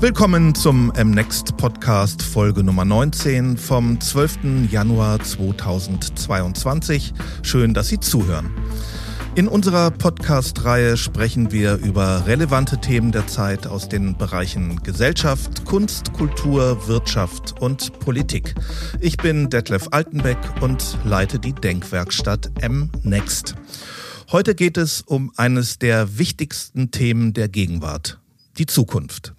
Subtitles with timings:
[0.00, 4.70] Willkommen zum MNext Podcast Folge Nummer 19 vom 12.
[4.70, 7.12] Januar 2022.
[7.42, 8.48] Schön, dass Sie zuhören.
[9.34, 16.12] In unserer Podcast-Reihe sprechen wir über relevante Themen der Zeit aus den Bereichen Gesellschaft, Kunst,
[16.12, 18.54] Kultur, Wirtschaft und Politik.
[19.00, 23.56] Ich bin Detlef Altenbeck und leite die Denkwerkstatt MNext.
[24.30, 28.20] Heute geht es um eines der wichtigsten Themen der Gegenwart,
[28.58, 29.34] die Zukunft.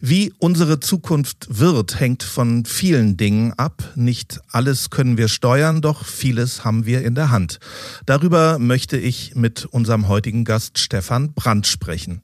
[0.00, 3.92] Wie unsere Zukunft wird, hängt von vielen Dingen ab.
[3.94, 7.58] Nicht alles können wir steuern, doch vieles haben wir in der Hand.
[8.04, 12.22] Darüber möchte ich mit unserem heutigen Gast Stefan Brandt sprechen.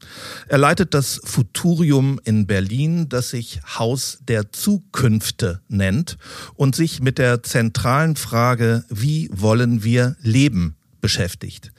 [0.49, 6.19] Er leitet das Futurium in Berlin, das sich Haus der Zukünfte nennt
[6.55, 11.73] und sich mit der zentralen Frage, wie wollen wir leben, beschäftigt.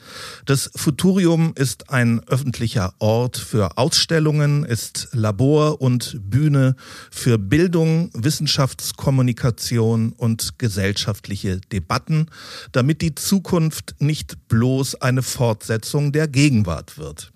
[0.46, 6.76] Das Futurium ist ein öffentlicher Ort für Ausstellungen, ist Labor und Bühne
[7.10, 12.28] für Bildung, Wissenschaftskommunikation und gesellschaftliche Debatten,
[12.72, 17.32] damit die Zukunft nicht bloß eine Fortsetzung der Gegenwart wird.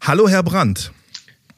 [0.00, 0.90] Hallo, Herr Brandt.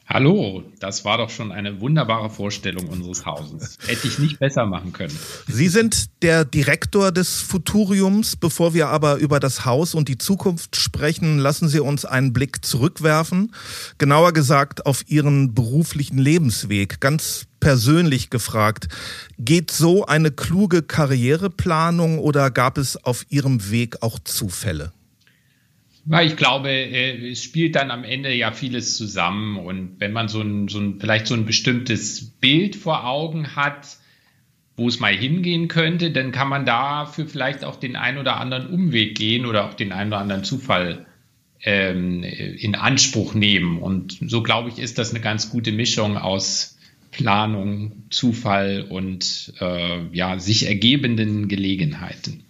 [0.05, 3.77] Hallo, das war doch schon eine wunderbare Vorstellung unseres Hauses.
[3.87, 5.17] Hätte ich nicht besser machen können.
[5.47, 8.35] Sie sind der Direktor des Futuriums.
[8.35, 12.65] Bevor wir aber über das Haus und die Zukunft sprechen, lassen Sie uns einen Blick
[12.65, 13.55] zurückwerfen.
[13.97, 16.99] Genauer gesagt auf Ihren beruflichen Lebensweg.
[16.99, 18.89] Ganz persönlich gefragt,
[19.39, 24.91] geht so eine kluge Karriereplanung oder gab es auf Ihrem Weg auch Zufälle?
[26.05, 29.57] Ja, ich glaube, äh, es spielt dann am Ende ja vieles zusammen.
[29.57, 33.97] Und wenn man so ein, so ein, vielleicht so ein bestimmtes Bild vor Augen hat,
[34.75, 38.67] wo es mal hingehen könnte, dann kann man dafür vielleicht auch den einen oder anderen
[38.67, 41.05] Umweg gehen oder auch den einen oder anderen Zufall
[41.63, 43.77] ähm, in Anspruch nehmen.
[43.79, 46.77] Und so glaube ich, ist das eine ganz gute Mischung aus
[47.11, 52.42] Planung, Zufall und äh, ja, sich ergebenden Gelegenheiten.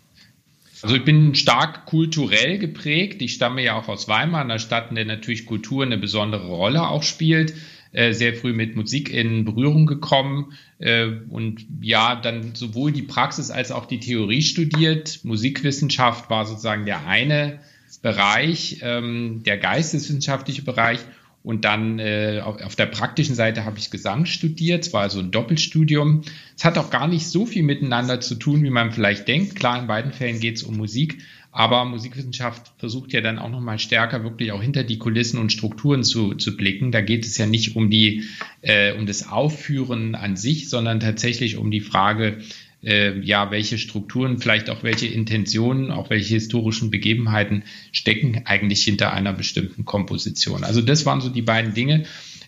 [0.83, 3.21] Also ich bin stark kulturell geprägt.
[3.21, 6.87] Ich stamme ja auch aus Weimar, einer Stadt, in der natürlich Kultur eine besondere Rolle
[6.89, 7.53] auch spielt.
[7.93, 13.49] Äh, sehr früh mit Musik in Berührung gekommen äh, und ja, dann sowohl die Praxis
[13.49, 15.19] als auch die Theorie studiert.
[15.23, 17.59] Musikwissenschaft war sozusagen der eine
[18.01, 20.99] Bereich, ähm, der geisteswissenschaftliche Bereich
[21.43, 24.85] und dann äh, auf, der praktischen Seite habe ich Gesang studiert.
[24.85, 26.21] Es war also ein Doppelstudium.
[26.55, 29.55] Es hat auch gar nicht so viel miteinander zu tun, wie man vielleicht denkt.
[29.55, 31.19] Klar, in beiden Fällen geht es um Musik,
[31.51, 36.05] aber Musikwissenschaft versucht ja dann auch nochmal stärker wirklich auch hinter die Kulissen und Strukturen
[36.05, 36.93] zu, zu blicken.
[36.93, 38.23] Da geht es ja nicht um die,
[38.61, 42.37] äh, um das Aufführen an sich, sondern tatsächlich um die Frage,
[42.83, 49.13] äh, ja, welche Strukturen, vielleicht auch welche Intentionen, auch welche historischen Begebenheiten stecken eigentlich hinter
[49.13, 50.63] einer bestimmten Komposition.
[50.63, 52.05] Also das waren so die beiden Dinge.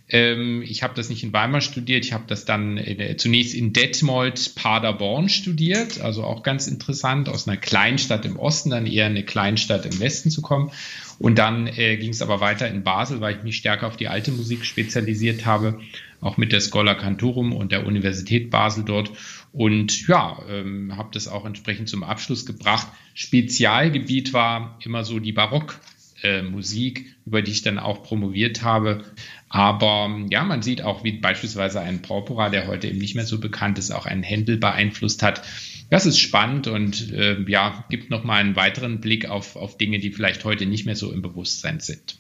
[0.07, 3.73] Ähm, ich habe das nicht in Weimar studiert, ich habe das dann in, zunächst in
[3.73, 9.23] Detmold, Paderborn studiert, also auch ganz interessant, aus einer Kleinstadt im Osten dann eher eine
[9.23, 10.71] Kleinstadt im Westen zu kommen.
[11.17, 14.09] Und dann äh, ging es aber weiter in Basel, weil ich mich stärker auf die
[14.09, 15.79] alte Musik spezialisiert habe,
[16.21, 19.11] auch mit der Schola Cantorum und der Universität Basel dort.
[19.55, 22.87] Und ja, ähm, habe das auch entsprechend zum Abschluss gebracht.
[23.13, 29.05] Spezialgebiet war immer so die Barockmusik, äh, über die ich dann auch promoviert habe.
[29.47, 33.39] Aber ja, man sieht auch, wie beispielsweise ein Porpora, der heute eben nicht mehr so
[33.39, 35.41] bekannt ist, auch einen Händel beeinflusst hat.
[35.89, 40.11] Das ist spannend und äh, ja, gibt nochmal einen weiteren Blick auf, auf Dinge, die
[40.11, 42.17] vielleicht heute nicht mehr so im Bewusstsein sind.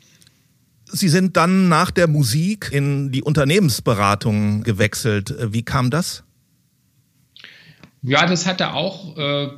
[0.85, 5.35] Sie sind dann nach der Musik in die Unternehmensberatung gewechselt.
[5.51, 6.24] Wie kam das?
[8.07, 9.49] Ja, das hatte auch, äh,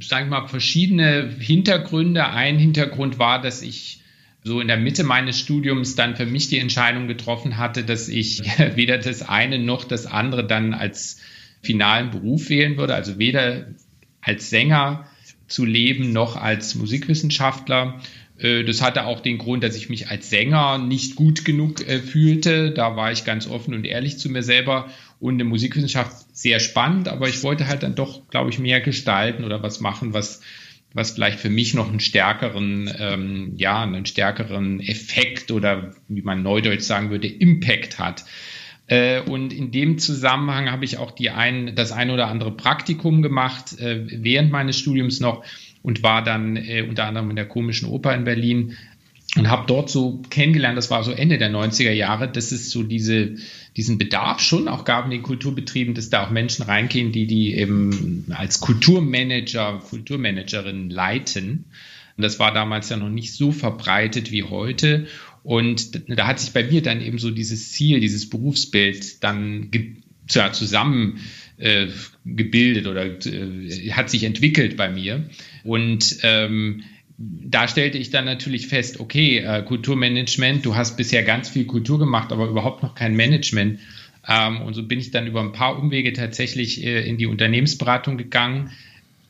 [0.00, 2.26] sage ich mal, verschiedene Hintergründe.
[2.26, 4.00] Ein Hintergrund war, dass ich
[4.42, 8.42] so in der Mitte meines Studiums dann für mich die Entscheidung getroffen hatte, dass ich
[8.74, 11.20] weder das eine noch das andere dann als
[11.62, 13.66] finalen Beruf wählen würde, also weder
[14.20, 15.06] als Sänger
[15.46, 18.00] zu leben noch als Musikwissenschaftler.
[18.38, 22.00] Äh, das hatte auch den Grund, dass ich mich als Sänger nicht gut genug äh,
[22.00, 22.72] fühlte.
[22.72, 24.88] Da war ich ganz offen und ehrlich zu mir selber
[25.22, 29.44] und eine Musikwissenschaft sehr spannend, aber ich wollte halt dann doch, glaube ich, mehr gestalten
[29.44, 30.42] oder was machen, was
[30.94, 36.42] was vielleicht für mich noch einen stärkeren, ähm, ja, einen stärkeren Effekt oder wie man
[36.42, 38.26] neudeutsch sagen würde, Impact hat.
[38.88, 43.22] Äh, und in dem Zusammenhang habe ich auch die ein, das ein oder andere Praktikum
[43.22, 45.44] gemacht äh, während meines Studiums noch
[45.82, 48.76] und war dann äh, unter anderem in der Komischen Oper in Berlin
[49.36, 52.82] und habe dort so kennengelernt, das war so Ende der 90er Jahre, dass es so
[52.82, 53.36] diese,
[53.76, 57.54] diesen Bedarf schon auch gab in den Kulturbetrieben, dass da auch Menschen reingehen, die die
[57.54, 61.64] eben als Kulturmanager, Kulturmanagerin leiten.
[62.16, 65.06] Und das war damals ja noch nicht so verbreitet wie heute.
[65.42, 69.70] Und da hat sich bei mir dann eben so dieses Ziel, dieses Berufsbild dann
[70.30, 71.20] ja, zusammen
[71.56, 71.88] äh,
[72.26, 75.24] gebildet oder äh, hat sich entwickelt bei mir.
[75.64, 76.84] Und ähm,
[77.18, 81.98] da stellte ich dann natürlich fest, okay, äh, Kulturmanagement, du hast bisher ganz viel Kultur
[81.98, 83.80] gemacht, aber überhaupt noch kein Management.
[84.26, 88.18] Ähm, und so bin ich dann über ein paar Umwege tatsächlich äh, in die Unternehmensberatung
[88.18, 88.70] gegangen,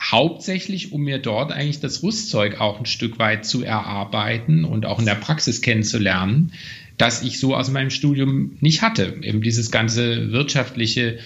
[0.01, 4.99] hauptsächlich, um mir dort eigentlich das Rüstzeug auch ein Stück weit zu erarbeiten und auch
[4.99, 6.53] in der Praxis kennenzulernen,
[6.99, 9.19] das ich so aus meinem Studium nicht hatte.
[9.23, 11.19] Eben dieses ganze wirtschaftliche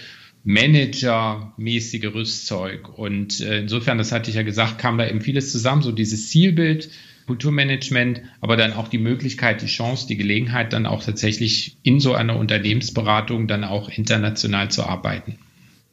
[0.47, 2.89] Manager-mäßige Rüstzeug.
[2.97, 6.31] Und äh, insofern, das hatte ich ja gesagt, kam da eben vieles zusammen, so dieses
[6.31, 6.89] Zielbild,
[7.27, 12.15] Kulturmanagement, aber dann auch die Möglichkeit, die Chance, die Gelegenheit, dann auch tatsächlich in so
[12.15, 15.37] einer Unternehmensberatung dann auch international zu arbeiten.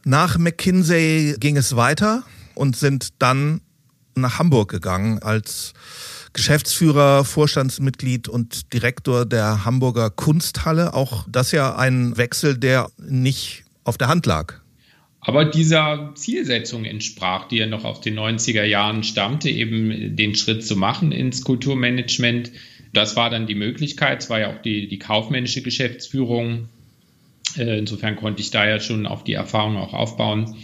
[0.05, 2.23] Nach McKinsey ging es weiter
[2.53, 3.61] und sind dann
[4.13, 5.73] nach Hamburg gegangen als
[6.33, 10.93] Geschäftsführer, Vorstandsmitglied und Direktor der Hamburger Kunsthalle.
[10.93, 14.55] Auch das ja ein Wechsel, der nicht auf der Hand lag.
[15.21, 20.65] Aber dieser Zielsetzung entsprach, die ja noch aus den 90er Jahren stammte, eben den Schritt
[20.65, 22.51] zu machen ins Kulturmanagement.
[22.91, 24.21] Das war dann die Möglichkeit.
[24.21, 26.67] Es war ja auch die, die kaufmännische Geschäftsführung.
[27.57, 30.57] Äh, insofern konnte ich da ja schon auf die Erfahrung auch aufbauen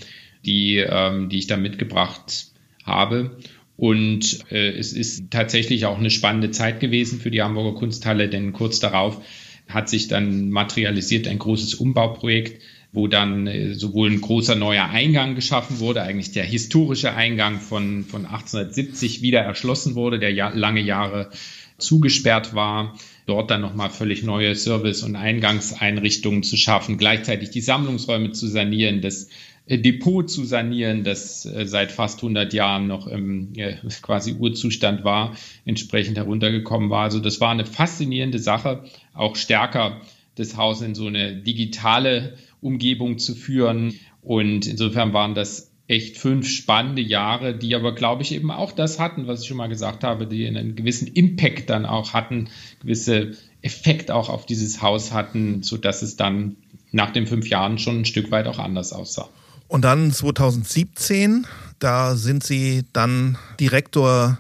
[0.46, 2.48] die, ähm, die ich da mitgebracht
[2.84, 3.38] habe.
[3.78, 8.52] Und äh, es ist tatsächlich auch eine spannende Zeit gewesen für die Hamburger Kunsthalle, denn
[8.54, 9.22] kurz darauf
[9.68, 15.36] hat sich dann materialisiert ein großes Umbauprojekt, wo dann äh, sowohl ein großer neuer Eingang
[15.36, 20.82] geschaffen wurde, eigentlich der historische Eingang von, von 1870 wieder erschlossen wurde, der ja, lange
[20.82, 21.30] Jahre
[21.78, 28.32] zugesperrt war, dort dann nochmal völlig neue Service- und Eingangseinrichtungen zu schaffen, gleichzeitig die Sammlungsräume
[28.32, 29.30] zu sanieren, das
[29.70, 33.54] Depot zu sanieren, das äh, seit fast 100 Jahren noch im
[34.02, 35.36] quasi Urzustand war,
[35.66, 37.04] entsprechend heruntergekommen war.
[37.04, 38.84] Also das war eine faszinierende Sache,
[39.14, 40.02] auch stärker
[40.36, 43.94] das Haus in so eine digitale Umgebung zu führen.
[44.22, 49.00] Und insofern waren das echt fünf spannende Jahre, die aber, glaube ich, eben auch das
[49.00, 53.36] hatten, was ich schon mal gesagt habe, die einen gewissen Impact dann auch hatten, gewisse
[53.62, 56.58] Effekt auch auf dieses Haus hatten, sodass es dann
[56.92, 59.30] nach den fünf Jahren schon ein Stück weit auch anders aussah.
[59.68, 61.48] Und dann 2017,
[61.80, 64.40] da sind Sie dann Direktor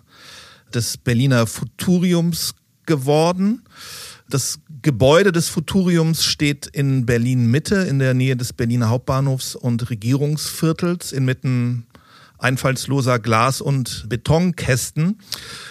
[0.74, 2.56] des Berliner Futuriums
[2.86, 3.63] geworden.
[4.30, 9.90] Das Gebäude des Futuriums steht in Berlin Mitte, in der Nähe des Berliner Hauptbahnhofs und
[9.90, 11.86] Regierungsviertels, inmitten
[12.38, 15.20] einfallsloser Glas- und Betonkästen.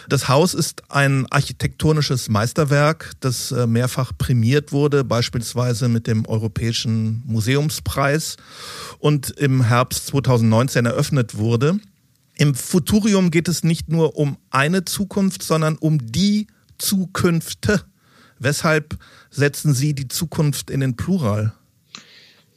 [0.08, 7.22] Das Haus ist ein architektonisches Meisterwerk, das äh, mehrfach prämiert wurde, beispielsweise mit dem Europäischen
[7.26, 8.36] Museumspreis
[8.98, 11.78] und im Herbst 2019 eröffnet wurde.
[12.36, 16.46] Im Futurium geht es nicht nur um eine Zukunft, sondern um die
[16.76, 17.82] Zukünfte.
[18.38, 18.96] Weshalb
[19.30, 21.52] setzen Sie die Zukunft in den Plural?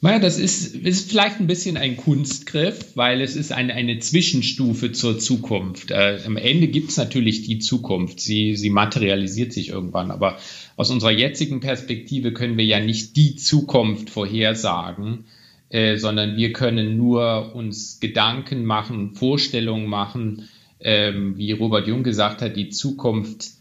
[0.04, 4.90] Naja, das ist, ist vielleicht ein bisschen ein Kunstgriff, weil es ist eine, eine Zwischenstufe
[4.90, 5.92] zur Zukunft.
[5.92, 8.18] Äh, am Ende gibt es natürlich die Zukunft.
[8.18, 10.10] Sie, sie materialisiert sich irgendwann.
[10.10, 10.38] Aber
[10.76, 15.26] aus unserer jetzigen Perspektive können wir ja nicht die Zukunft vorhersagen,
[15.68, 20.48] äh, sondern wir können nur uns Gedanken machen, Vorstellungen machen,
[20.80, 23.52] ähm, wie Robert Jung gesagt hat, die Zukunft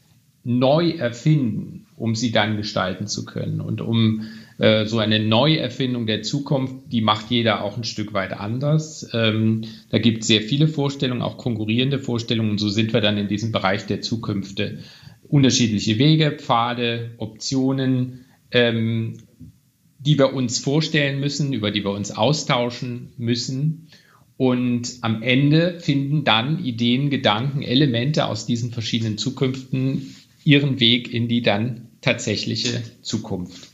[0.43, 3.61] neu erfinden, um sie dann gestalten zu können.
[3.61, 4.23] Und um
[4.57, 9.07] äh, so eine Neuerfindung der Zukunft, die macht jeder auch ein Stück weit anders.
[9.13, 12.51] Ähm, da gibt es sehr viele Vorstellungen, auch konkurrierende Vorstellungen.
[12.51, 14.79] Und so sind wir dann in diesem Bereich der Zukünfte.
[15.27, 19.17] Unterschiedliche Wege, Pfade, Optionen, ähm,
[19.99, 23.87] die wir uns vorstellen müssen, über die wir uns austauschen müssen.
[24.37, 31.27] Und am Ende finden dann Ideen, Gedanken, Elemente aus diesen verschiedenen Zukünften ihren Weg in
[31.27, 33.69] die dann tatsächliche Zukunft.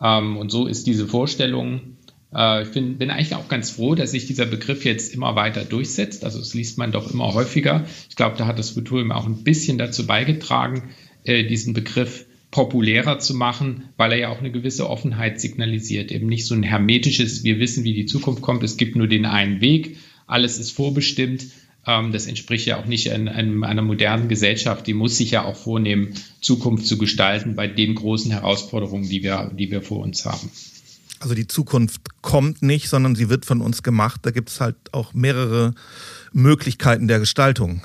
[0.00, 1.96] Ähm, und so ist diese Vorstellung,
[2.34, 5.64] äh, ich bin, bin eigentlich auch ganz froh, dass sich dieser Begriff jetzt immer weiter
[5.64, 6.24] durchsetzt.
[6.24, 7.84] Also es liest man doch immer häufiger.
[8.08, 10.90] Ich glaube, da hat das Futurium auch ein bisschen dazu beigetragen,
[11.24, 16.12] äh, diesen Begriff populärer zu machen, weil er ja auch eine gewisse Offenheit signalisiert.
[16.12, 19.26] Eben nicht so ein hermetisches, wir wissen, wie die Zukunft kommt, es gibt nur den
[19.26, 19.96] einen Weg,
[20.26, 21.46] alles ist vorbestimmt,
[21.86, 24.86] das entspricht ja auch nicht in, in, einer modernen Gesellschaft.
[24.86, 29.52] Die muss sich ja auch vornehmen, Zukunft zu gestalten bei den großen Herausforderungen, die wir,
[29.56, 30.50] die wir vor uns haben.
[31.20, 34.20] Also die Zukunft kommt nicht, sondern sie wird von uns gemacht.
[34.24, 35.74] Da gibt es halt auch mehrere
[36.32, 37.82] Möglichkeiten der Gestaltung.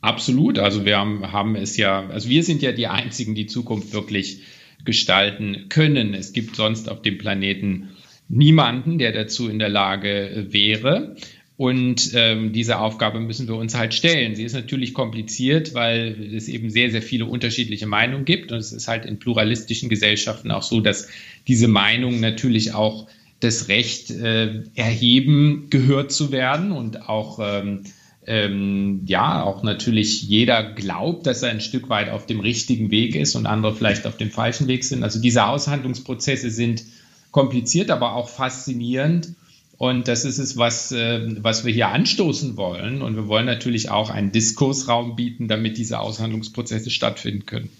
[0.00, 0.58] Absolut.
[0.58, 4.42] Also wir haben, haben es ja, also wir sind ja die Einzigen, die Zukunft wirklich
[4.84, 6.14] gestalten können.
[6.14, 7.90] Es gibt sonst auf dem Planeten
[8.28, 11.16] niemanden, der dazu in der Lage wäre.
[11.60, 14.34] Und ähm, diese Aufgabe müssen wir uns halt stellen.
[14.34, 18.50] Sie ist natürlich kompliziert, weil es eben sehr, sehr viele unterschiedliche Meinungen gibt.
[18.50, 21.08] Und es ist halt in pluralistischen Gesellschaften auch so, dass
[21.48, 23.08] diese Meinungen natürlich auch
[23.40, 27.84] das Recht äh, erheben, gehört zu werden und auch ähm,
[28.26, 33.14] ähm, ja, auch natürlich jeder glaubt, dass er ein Stück weit auf dem richtigen Weg
[33.14, 35.02] ist und andere vielleicht auf dem falschen Weg sind.
[35.02, 36.84] Also diese Aushandlungsprozesse sind
[37.32, 39.34] kompliziert, aber auch faszinierend.
[39.80, 43.00] Und das ist es, was, äh, was wir hier anstoßen wollen.
[43.00, 47.70] Und wir wollen natürlich auch einen Diskursraum bieten, damit diese Aushandlungsprozesse stattfinden können.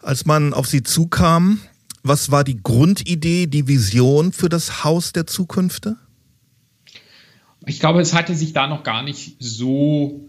[0.00, 1.60] Als man auf Sie zukam,
[2.02, 5.96] was war die Grundidee, die Vision für das Haus der Zukünfte?
[7.66, 10.26] Ich glaube, es hatte sich da noch gar nicht so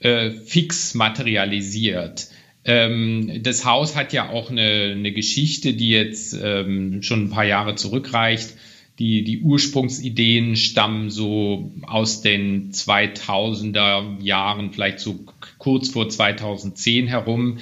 [0.00, 2.28] äh, fix materialisiert.
[2.66, 7.46] Ähm, das Haus hat ja auch eine, eine Geschichte, die jetzt ähm, schon ein paar
[7.46, 8.52] Jahre zurückreicht
[8.98, 15.20] die, die Ursprungsideen stammen so aus den 2000er Jahren, vielleicht so
[15.58, 17.58] kurz vor 2010 herum.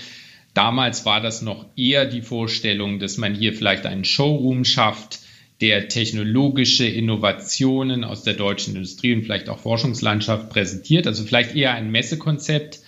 [0.54, 5.20] Damals war das noch eher die Vorstellung, dass man hier vielleicht einen Showroom schafft,
[5.60, 11.06] der technologische Innovationen aus der deutschen Industrie und vielleicht auch Forschungslandschaft präsentiert.
[11.06, 12.80] Also vielleicht eher ein Messekonzept.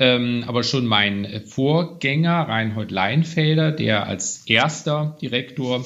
[0.00, 5.84] Ähm, aber schon mein Vorgänger, Reinhold Leinfelder, der als erster Direktor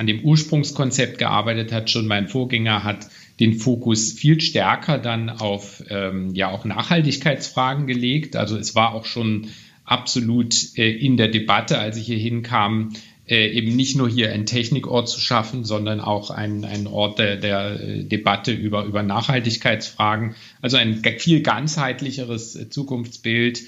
[0.00, 1.90] an dem Ursprungskonzept gearbeitet hat.
[1.90, 8.34] Schon mein Vorgänger hat den Fokus viel stärker dann auf ähm, ja auch Nachhaltigkeitsfragen gelegt.
[8.34, 9.48] Also es war auch schon
[9.84, 12.94] absolut äh, in der Debatte, als ich hier hinkam,
[13.28, 17.78] äh, eben nicht nur hier einen Technikort zu schaffen, sondern auch einen, Ort der, der
[17.78, 20.34] äh, Debatte über, über Nachhaltigkeitsfragen.
[20.62, 23.60] Also ein viel ganzheitlicheres äh, Zukunftsbild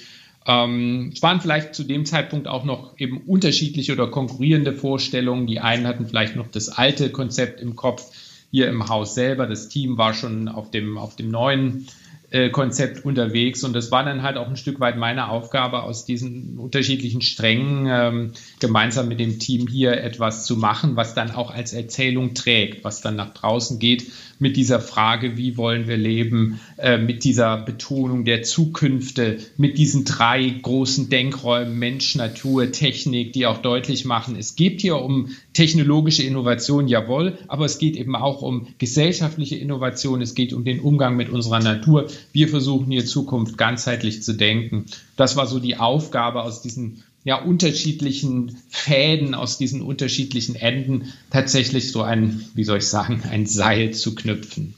[0.45, 5.47] ähm, es waren vielleicht zu dem Zeitpunkt auch noch eben unterschiedliche oder konkurrierende Vorstellungen.
[5.47, 8.11] Die einen hatten vielleicht noch das alte Konzept im Kopf
[8.51, 9.47] hier im Haus selber.
[9.47, 11.87] Das Team war schon auf dem, auf dem neuen
[12.29, 13.63] äh, Konzept unterwegs.
[13.63, 17.87] Und das war dann halt auch ein Stück weit meine Aufgabe, aus diesen unterschiedlichen Strängen
[17.87, 22.83] ähm, gemeinsam mit dem Team hier etwas zu machen, was dann auch als Erzählung trägt,
[22.83, 27.57] was dann nach draußen geht mit dieser Frage, wie wollen wir leben, äh, mit dieser
[27.57, 34.35] Betonung der Zukünfte, mit diesen drei großen Denkräumen Mensch, Natur, Technik, die auch deutlich machen,
[34.37, 40.21] es geht hier um technologische Innovation, jawohl, aber es geht eben auch um gesellschaftliche Innovation,
[40.21, 42.07] es geht um den Umgang mit unserer Natur.
[42.31, 44.85] Wir versuchen hier Zukunft ganzheitlich zu denken.
[45.15, 51.91] Das war so die Aufgabe aus diesen ja, unterschiedlichen Fäden, aus diesen unterschiedlichen Enden tatsächlich
[51.91, 54.75] so ein, wie soll ich sagen, ein Seil zu knüpfen.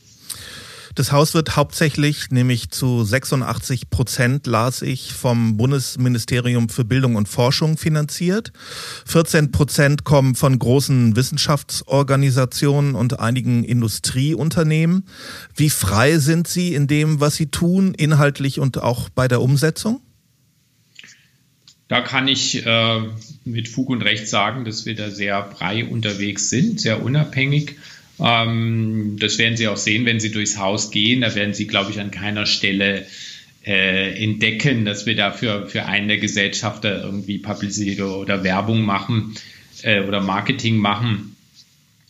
[0.95, 7.27] Das Haus wird hauptsächlich, nämlich zu 86 Prozent, las ich, vom Bundesministerium für Bildung und
[7.27, 8.53] Forschung finanziert.
[9.05, 15.05] 14 Prozent kommen von großen Wissenschaftsorganisationen und einigen Industrieunternehmen.
[15.53, 19.99] Wie frei sind Sie in dem, was Sie tun, inhaltlich und auch bei der Umsetzung?
[21.87, 23.01] Da kann ich äh,
[23.43, 27.75] mit Fug und Recht sagen, dass wir da sehr frei unterwegs sind, sehr unabhängig.
[28.19, 31.21] Ähm, das werden Sie auch sehen, wenn Sie durchs Haus gehen.
[31.21, 33.05] Da werden Sie, glaube ich, an keiner Stelle
[33.65, 39.35] äh, entdecken, dass wir dafür für einen der Gesellschafter irgendwie Publicity oder Werbung machen
[39.83, 41.35] äh, oder Marketing machen.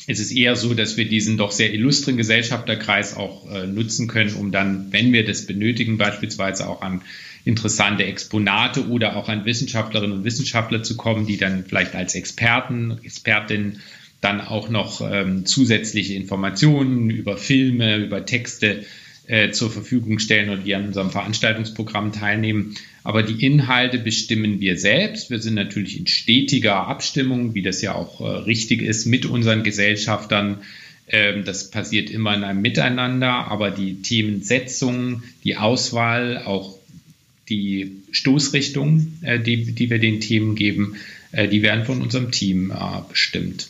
[0.07, 4.35] Es ist eher so, dass wir diesen doch sehr illustren Gesellschafterkreis auch äh, nutzen können,
[4.35, 7.01] um dann, wenn wir das benötigen, beispielsweise auch an
[7.45, 12.99] interessante Exponate oder auch an Wissenschaftlerinnen und Wissenschaftler zu kommen, die dann vielleicht als Experten,
[13.03, 13.79] Expertin
[14.19, 18.83] dann auch noch ähm, zusätzliche Informationen über Filme, über Texte
[19.27, 22.75] äh, zur Verfügung stellen und die an unserem Veranstaltungsprogramm teilnehmen.
[23.03, 25.29] Aber die Inhalte bestimmen wir selbst.
[25.29, 29.61] Wir sind natürlich in stetiger Abstimmung, wie das ja auch äh, richtig ist, mit unseren
[29.61, 30.61] Gesellschaftern.
[31.07, 36.79] Ähm, das passiert immer in einem Miteinander, aber die Themensetzung, die Auswahl, auch
[37.49, 40.95] die Stoßrichtung, äh, die, die wir den Themen geben,
[41.31, 43.69] äh, die werden von unserem Team äh, bestimmt.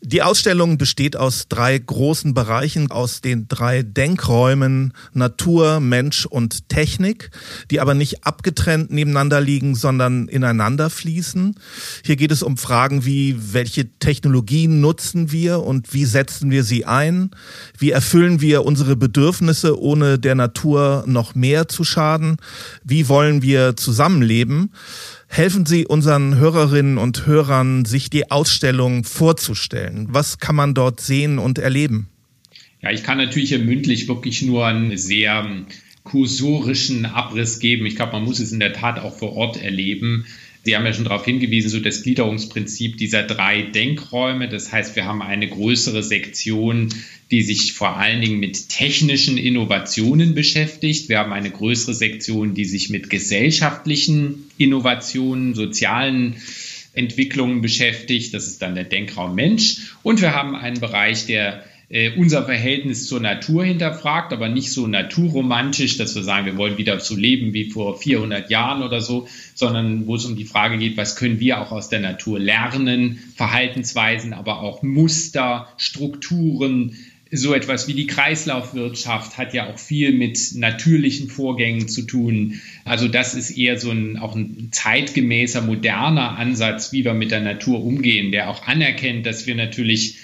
[0.00, 7.30] Die Ausstellung besteht aus drei großen Bereichen, aus den drei Denkräumen Natur, Mensch und Technik,
[7.72, 11.56] die aber nicht abgetrennt nebeneinander liegen, sondern ineinander fließen.
[12.04, 16.84] Hier geht es um Fragen wie, welche Technologien nutzen wir und wie setzen wir sie
[16.84, 17.32] ein?
[17.76, 22.36] Wie erfüllen wir unsere Bedürfnisse, ohne der Natur noch mehr zu schaden?
[22.84, 24.70] Wie wollen wir zusammenleben?
[25.28, 30.08] Helfen Sie unseren Hörerinnen und Hörern, sich die Ausstellung vorzustellen.
[30.10, 32.08] Was kann man dort sehen und erleben?
[32.80, 35.64] Ja, ich kann natürlich hier mündlich wirklich nur einen sehr
[36.02, 37.86] kursorischen Abriss geben.
[37.86, 40.24] Ich glaube, man muss es in der Tat auch vor Ort erleben.
[40.68, 44.50] Sie haben ja schon darauf hingewiesen, so das Gliederungsprinzip dieser drei Denkräume.
[44.50, 46.90] Das heißt, wir haben eine größere Sektion,
[47.30, 51.08] die sich vor allen Dingen mit technischen Innovationen beschäftigt.
[51.08, 56.36] Wir haben eine größere Sektion, die sich mit gesellschaftlichen Innovationen, sozialen
[56.92, 58.34] Entwicklungen beschäftigt.
[58.34, 59.94] Das ist dann der Denkraum Mensch.
[60.02, 64.86] Und wir haben einen Bereich, der äh, unser Verhältnis zur Natur hinterfragt, aber nicht so
[64.86, 69.26] naturromantisch, dass wir sagen, wir wollen wieder so leben wie vor 400 Jahren oder so,
[69.54, 73.18] sondern wo es um die Frage geht, was können wir auch aus der Natur lernen,
[73.36, 76.96] Verhaltensweisen, aber auch Muster, Strukturen,
[77.30, 82.60] so etwas wie die Kreislaufwirtschaft hat ja auch viel mit natürlichen Vorgängen zu tun.
[82.84, 87.40] Also das ist eher so ein auch ein zeitgemäßer, moderner Ansatz, wie wir mit der
[87.40, 90.16] Natur umgehen, der auch anerkennt, dass wir natürlich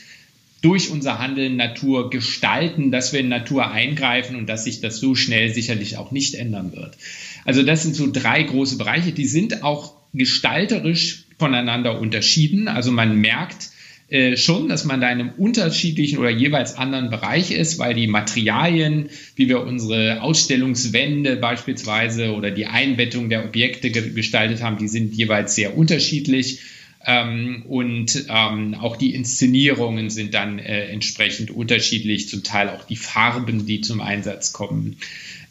[0.65, 5.15] durch unser Handeln Natur gestalten, dass wir in Natur eingreifen und dass sich das so
[5.15, 6.97] schnell sicherlich auch nicht ändern wird.
[7.45, 12.69] Also das sind so drei große Bereiche, die sind auch gestalterisch voneinander unterschieden.
[12.69, 13.73] Also man merkt
[14.09, 18.07] äh, schon, dass man da in einem unterschiedlichen oder jeweils anderen Bereich ist, weil die
[18.07, 25.15] Materialien, wie wir unsere Ausstellungswände beispielsweise oder die Einbettung der Objekte gestaltet haben, die sind
[25.15, 26.61] jeweils sehr unterschiedlich.
[27.07, 32.97] Ähm, und ähm, auch die Inszenierungen sind dann äh, entsprechend unterschiedlich, zum Teil auch die
[32.97, 34.97] Farben, die zum Einsatz kommen.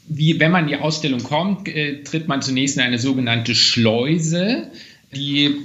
[0.08, 4.72] Wie, wenn man in die Ausstellung kommt, äh, tritt man zunächst in eine sogenannte Schleuse,
[5.16, 5.56] die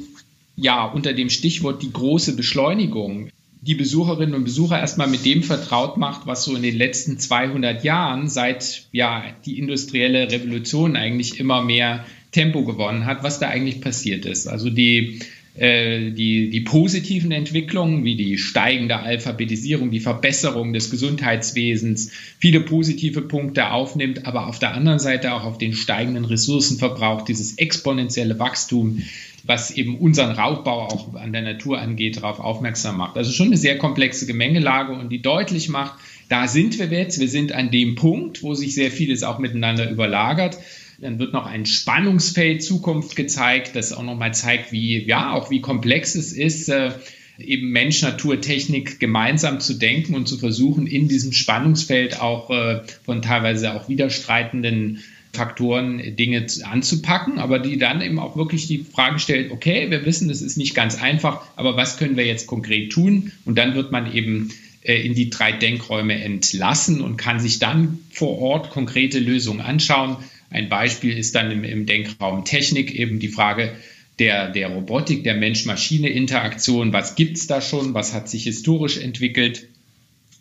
[0.57, 3.30] ja unter dem Stichwort die große Beschleunigung
[3.61, 7.83] die Besucherinnen und Besucher erstmal mit dem vertraut macht, was so in den letzten 200
[7.83, 13.80] Jahren seit ja die industrielle Revolution eigentlich immer mehr Tempo gewonnen hat, was da eigentlich
[13.80, 14.47] passiert ist.
[14.47, 15.21] Also die
[15.60, 23.70] die, die positiven Entwicklungen wie die steigende Alphabetisierung, die Verbesserung des Gesundheitswesens, viele positive Punkte
[23.72, 29.02] aufnimmt, aber auf der anderen Seite auch auf den steigenden Ressourcenverbrauch, dieses exponentielle Wachstum,
[29.44, 33.16] was eben unseren Raubbau auch an der Natur angeht, darauf aufmerksam macht.
[33.16, 35.94] Also schon eine sehr komplexe Gemengelage und die deutlich macht,
[36.28, 39.90] da sind wir jetzt, wir sind an dem Punkt, wo sich sehr vieles auch miteinander
[39.90, 40.58] überlagert.
[41.00, 45.60] Dann wird noch ein Spannungsfeld Zukunft gezeigt, das auch nochmal zeigt, wie, ja, auch wie
[45.60, 46.90] komplex es ist, äh,
[47.38, 52.82] eben Mensch, Natur, Technik gemeinsam zu denken und zu versuchen, in diesem Spannungsfeld auch äh,
[53.04, 59.20] von teilweise auch widerstreitenden Faktoren Dinge anzupacken, aber die dann eben auch wirklich die Frage
[59.20, 62.90] stellt, okay, wir wissen, das ist nicht ganz einfach, aber was können wir jetzt konkret
[62.90, 63.30] tun?
[63.44, 64.50] Und dann wird man eben
[64.82, 70.16] äh, in die drei Denkräume entlassen und kann sich dann vor Ort konkrete Lösungen anschauen.
[70.50, 73.72] Ein Beispiel ist dann im, im Denkraum Technik eben die Frage
[74.18, 76.92] der, der Robotik, der Mensch-Maschine-Interaktion.
[76.92, 77.94] Was gibt es da schon?
[77.94, 79.66] Was hat sich historisch entwickelt?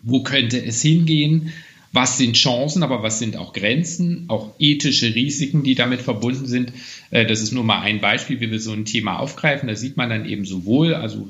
[0.02, 1.54] Wo könnte es hingehen?
[1.94, 6.74] Was sind Chancen, aber was sind auch Grenzen, auch ethische Risiken, die damit verbunden sind?
[7.12, 9.68] Äh, das ist nur mal ein Beispiel, wie wir so ein Thema aufgreifen.
[9.68, 11.28] Da sieht man dann eben sowohl also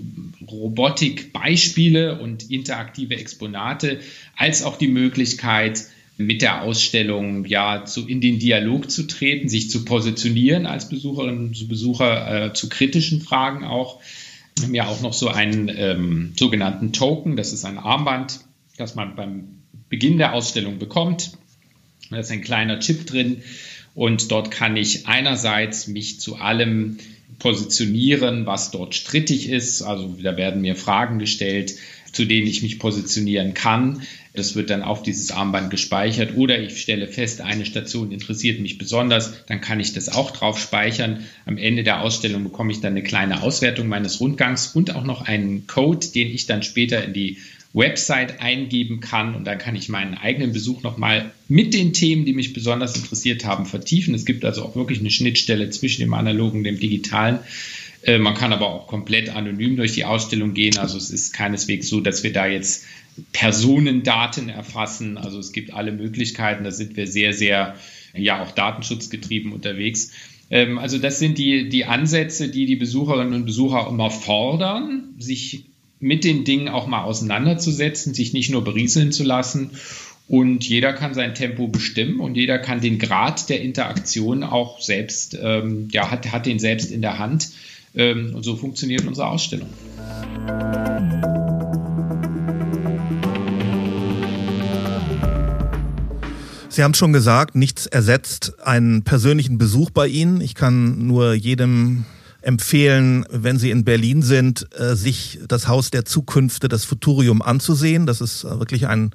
[0.49, 3.99] Robotik-Beispiele und interaktive Exponate,
[4.35, 5.85] als auch die Möglichkeit,
[6.17, 11.47] mit der Ausstellung ja zu, in den Dialog zu treten, sich zu positionieren als Besucherinnen
[11.47, 13.99] und Besucher äh, zu kritischen Fragen auch.
[14.56, 18.39] Wir haben ja auch noch so einen ähm, sogenannten Token, das ist ein Armband,
[18.77, 21.34] das man beim Beginn der Ausstellung bekommt.
[22.10, 23.43] Da ist ein kleiner Chip drin
[23.93, 26.97] und dort kann ich einerseits mich zu allem
[27.39, 29.84] positionieren, was dort strittig ist.
[29.84, 31.75] Also da werden mir Fragen gestellt,
[32.11, 34.01] zu denen ich mich positionieren kann.
[34.33, 38.77] Das wird dann auf dieses Armband gespeichert oder ich stelle fest, eine Station interessiert mich
[38.77, 41.25] besonders, dann kann ich das auch drauf speichern.
[41.45, 45.21] Am Ende der Ausstellung bekomme ich dann eine kleine Auswertung meines Rundgangs und auch noch
[45.21, 47.37] einen Code, den ich dann später in die
[47.73, 52.33] Website eingeben kann und dann kann ich meinen eigenen Besuch nochmal mit den Themen, die
[52.33, 54.15] mich besonders interessiert haben, vertiefen.
[54.15, 57.39] Es gibt also auch wirklich eine Schnittstelle zwischen dem analogen und dem digitalen.
[58.07, 60.77] Äh, man kann aber auch komplett anonym durch die Ausstellung gehen.
[60.77, 62.85] Also es ist keineswegs so, dass wir da jetzt
[63.33, 65.17] Personendaten erfassen.
[65.17, 66.63] Also es gibt alle Möglichkeiten.
[66.63, 67.75] Da sind wir sehr, sehr,
[68.15, 70.11] ja, auch datenschutzgetrieben unterwegs.
[70.49, 75.65] Ähm, also das sind die, die Ansätze, die die Besucherinnen und Besucher immer fordern, sich
[75.99, 79.71] mit den Dingen auch mal auseinanderzusetzen, sich nicht nur berieseln zu lassen.
[80.29, 85.37] Und jeder kann sein Tempo bestimmen und jeder kann den Grad der Interaktion auch selbst,
[85.41, 87.49] ähm, ja, hat, hat den selbst in der Hand.
[87.97, 89.69] Ähm, und so funktioniert unsere Ausstellung.
[96.69, 100.41] Sie haben schon gesagt, nichts ersetzt einen persönlichen Besuch bei Ihnen.
[100.41, 102.05] Ich kann nur jedem
[102.43, 108.05] empfehlen, wenn Sie in Berlin sind, äh, sich das Haus der Zukünfte, das Futurium anzusehen.
[108.05, 109.10] Das ist wirklich ein,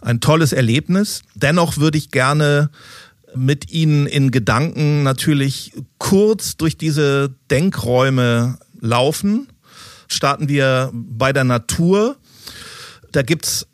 [0.00, 1.22] ein tolles Erlebnis.
[1.36, 2.68] Dennoch würde ich gerne
[3.34, 9.48] mit Ihnen in Gedanken natürlich kurz durch diese Denkräume laufen.
[10.08, 12.16] Starten wir bei der Natur.
[13.12, 13.66] Da gibt's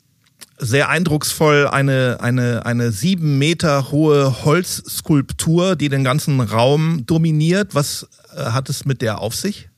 [0.57, 7.75] sehr eindrucksvoll eine, eine, eine sieben Meter hohe Holzskulptur, die den ganzen Raum dominiert.
[7.75, 9.69] Was äh, hat es mit der auf sich?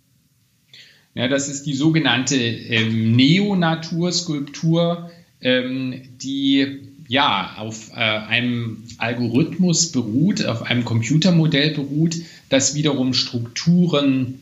[1.15, 5.09] Ja, das ist die sogenannte ähm, Neonaturskulptur,
[5.41, 12.17] ähm, die ja auf äh, einem Algorithmus beruht, auf einem Computermodell beruht,
[12.49, 14.41] das wiederum Strukturen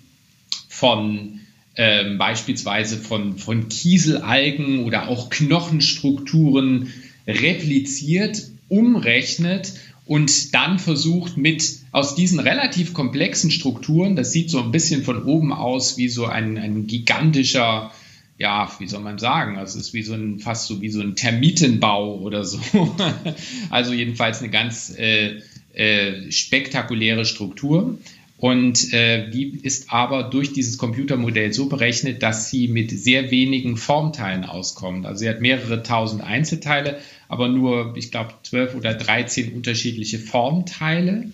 [0.67, 1.39] von
[1.75, 6.93] ähm, beispielsweise von, von Kieselalgen oder auch Knochenstrukturen
[7.27, 9.73] repliziert, umrechnet
[10.05, 15.23] und dann versucht mit aus diesen relativ komplexen Strukturen, das sieht so ein bisschen von
[15.23, 17.91] oben aus wie so ein, ein gigantischer,
[18.37, 21.01] ja, wie soll man sagen, also es ist wie so ein, fast so wie so
[21.01, 22.59] ein Termitenbau oder so.
[23.69, 25.41] also jedenfalls eine ganz äh,
[25.73, 27.97] äh, spektakuläre Struktur.
[28.37, 33.77] Und äh, die ist aber durch dieses Computermodell so berechnet, dass sie mit sehr wenigen
[33.77, 35.05] Formteilen auskommt.
[35.05, 41.29] Also sie hat mehrere tausend Einzelteile, aber nur, ich glaube, zwölf oder dreizehn unterschiedliche Formteile.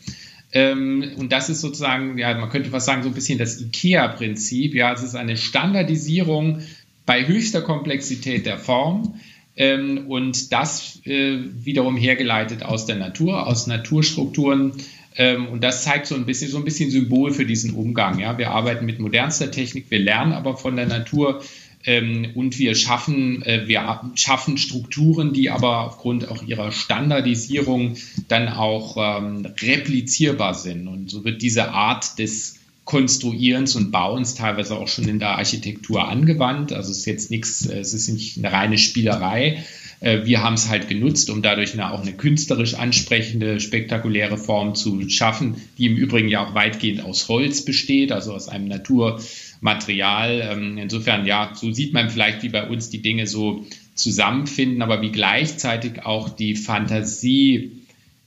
[0.53, 4.75] Ähm, und das ist sozusagen, ja, man könnte fast sagen, so ein bisschen das IKEA-Prinzip.
[4.75, 6.61] Ja, es ist eine Standardisierung
[7.05, 9.19] bei höchster Komplexität der Form.
[9.57, 14.73] Ähm, und das äh, wiederum hergeleitet aus der Natur, aus Naturstrukturen
[15.15, 18.19] ähm, und das zeigt so ein bisschen, so ein bisschen Symbol für diesen Umgang.
[18.19, 18.37] Ja?
[18.37, 21.43] Wir arbeiten mit modernster Technik, wir lernen aber von der Natur
[21.83, 28.47] ähm, und wir schaffen, äh, wir schaffen Strukturen, die aber aufgrund auch ihrer Standardisierung dann
[28.47, 30.87] auch ähm, replizierbar sind.
[30.87, 36.07] Und so wird diese Art des Konstruierens und Bauens teilweise auch schon in der Architektur
[36.07, 36.73] angewandt.
[36.73, 39.63] Also es ist jetzt nichts, es ist nicht eine reine Spielerei,
[40.01, 44.75] äh, wir haben es halt genutzt, um dadurch eine, auch eine künstlerisch ansprechende, spektakuläre Form
[44.75, 50.49] zu schaffen, die im Übrigen ja auch weitgehend aus Holz besteht, also aus einem Naturmaterial.
[50.51, 55.01] Ähm, insofern, ja, so sieht man vielleicht, wie bei uns die Dinge so zusammenfinden, aber
[55.01, 57.71] wie gleichzeitig auch die Fantasie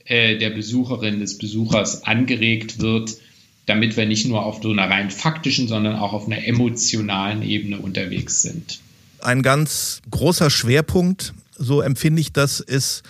[0.04, 3.16] äh, der Besucherin, des Besuchers angeregt wird,
[3.66, 7.78] damit wir nicht nur auf so einer rein faktischen, sondern auch auf einer emotionalen Ebene
[7.78, 8.80] unterwegs sind.
[9.20, 13.02] Ein ganz großer Schwerpunkt so empfinde ich das, ist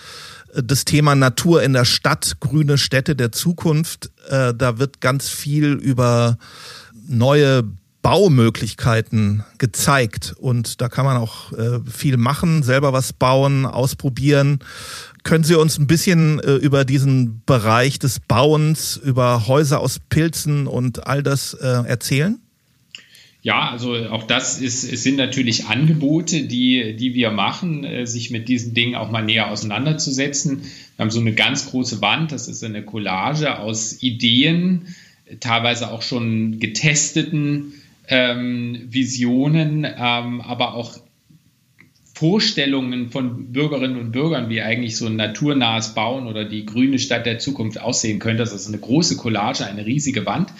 [0.54, 4.10] äh, das Thema Natur in der Stadt, grüne Städte der Zukunft.
[4.28, 6.38] Äh, da wird ganz viel über
[7.06, 7.64] neue
[8.04, 14.60] Baumöglichkeiten gezeigt und da kann man auch äh, viel machen, selber was bauen, ausprobieren.
[15.24, 21.06] Können Sie uns ein bisschen über diesen Bereich des Bauens, über Häuser aus Pilzen und
[21.06, 22.38] all das erzählen?
[23.44, 28.48] Ja, also auch das ist, sind natürlich Angebote, die, die wir machen, äh, sich mit
[28.48, 30.62] diesen Dingen auch mal näher auseinanderzusetzen.
[30.96, 34.94] Wir haben so eine ganz große Wand, das ist eine Collage aus Ideen,
[35.40, 37.74] teilweise auch schon getesteten
[38.08, 40.98] ähm, Visionen, ähm, aber auch
[42.14, 47.26] Vorstellungen von Bürgerinnen und Bürgern, wie eigentlich so ein naturnahes Bauen oder die grüne Stadt
[47.26, 48.44] der Zukunft aussehen könnte.
[48.44, 50.52] Das ist eine große Collage, eine riesige Wand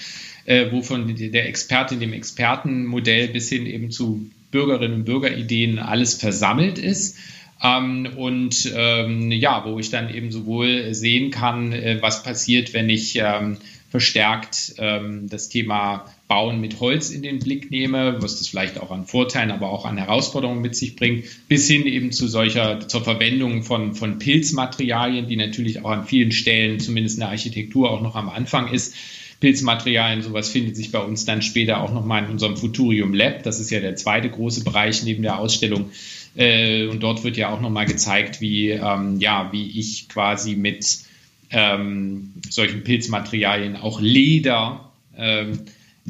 [0.47, 6.15] äh, wo von der Expertin, dem Expertenmodell bis hin eben zu Bürgerinnen und Bürgerideen alles
[6.15, 7.17] versammelt ist.
[7.63, 12.91] Ähm, und ähm, ja, wo ich dann eben sowohl sehen kann, äh, was passiert, wenn
[12.91, 13.57] ich ähm,
[13.91, 18.91] verstärkt ähm, das Thema Bauen mit Holz in den Blick nehme, was das vielleicht auch
[18.91, 23.05] an Vorteilen, aber auch an Herausforderungen mit sich bringt, bis hin eben zu solcher, zur
[23.05, 28.01] Verwendung von, von Pilzmaterialien, die natürlich auch an vielen Stellen, zumindest in der Architektur, auch
[28.01, 28.95] noch am Anfang ist.
[29.41, 33.43] Pilzmaterialien, sowas findet sich bei uns dann später auch nochmal in unserem Futurium Lab.
[33.43, 35.91] Das ist ja der zweite große Bereich neben der Ausstellung.
[36.37, 41.01] Äh, und dort wird ja auch nochmal gezeigt, wie, ähm, ja, wie ich quasi mit
[41.51, 45.61] ähm, solchen Pilzmaterialien auch Leder ähm,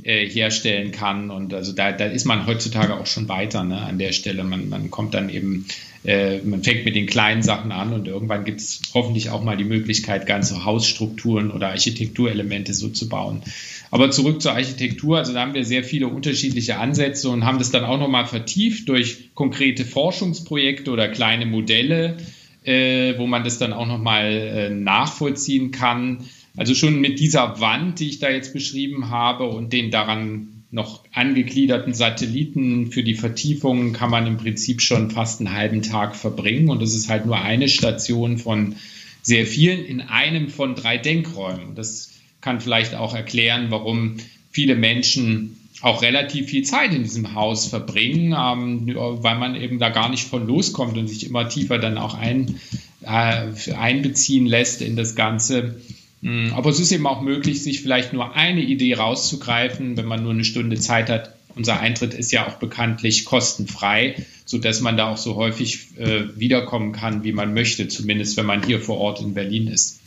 [0.03, 1.31] äh, herstellen kann.
[1.31, 4.45] Und also da, da ist man heutzutage auch schon weiter ne, an der Stelle.
[4.45, 5.67] Man, man kommt dann eben
[6.05, 9.57] äh, man fängt mit den kleinen Sachen an und irgendwann gibt es hoffentlich auch mal
[9.57, 13.43] die Möglichkeit, ganze Hausstrukturen oder Architekturelemente so zu bauen.
[13.91, 17.71] Aber zurück zur Architektur, also da haben wir sehr viele unterschiedliche Ansätze und haben das
[17.71, 22.19] dann auch nochmal vertieft durch konkrete Forschungsprojekte oder kleine Modelle,
[22.65, 26.19] äh, wo man das dann auch nochmal äh, nachvollziehen kann.
[26.57, 31.05] Also schon mit dieser Wand, die ich da jetzt beschrieben habe und den daran noch
[31.13, 36.69] angegliederten Satelliten für die Vertiefung kann man im Prinzip schon fast einen halben Tag verbringen.
[36.69, 38.75] Und das ist halt nur eine Station von
[39.23, 41.75] sehr vielen in einem von drei Denkräumen.
[41.77, 44.17] Das kann vielleicht auch erklären, warum
[44.51, 49.91] viele Menschen auch relativ viel Zeit in diesem Haus verbringen, ähm, weil man eben da
[49.91, 52.59] gar nicht von loskommt und sich immer tiefer dann auch ein,
[53.03, 55.81] äh, einbeziehen lässt in das Ganze.
[56.25, 60.23] Mm, aber es ist eben auch möglich, sich vielleicht nur eine Idee rauszugreifen, wenn man
[60.23, 61.35] nur eine Stunde Zeit hat.
[61.55, 66.93] Unser Eintritt ist ja auch bekanntlich kostenfrei, sodass man da auch so häufig äh, wiederkommen
[66.93, 70.01] kann, wie man möchte, zumindest wenn man hier vor Ort in Berlin ist.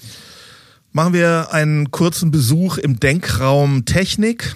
[0.92, 4.56] Machen wir einen kurzen Besuch im Denkraum Technik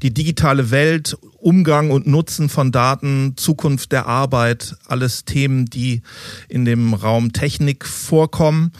[0.00, 6.02] die digitale Welt, Umgang und Nutzen von Daten, Zukunft der Arbeit, alles Themen, die
[6.48, 8.72] in dem Raum Technik vorkommen.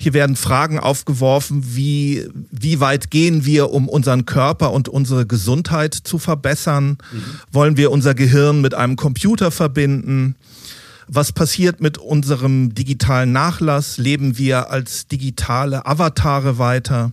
[0.00, 5.94] Hier werden Fragen aufgeworfen, wie, wie weit gehen wir, um unseren Körper und unsere Gesundheit
[5.94, 6.98] zu verbessern?
[7.12, 7.22] Mhm.
[7.52, 10.34] Wollen wir unser Gehirn mit einem Computer verbinden?
[11.06, 13.96] Was passiert mit unserem digitalen Nachlass?
[13.96, 17.12] Leben wir als digitale Avatare weiter?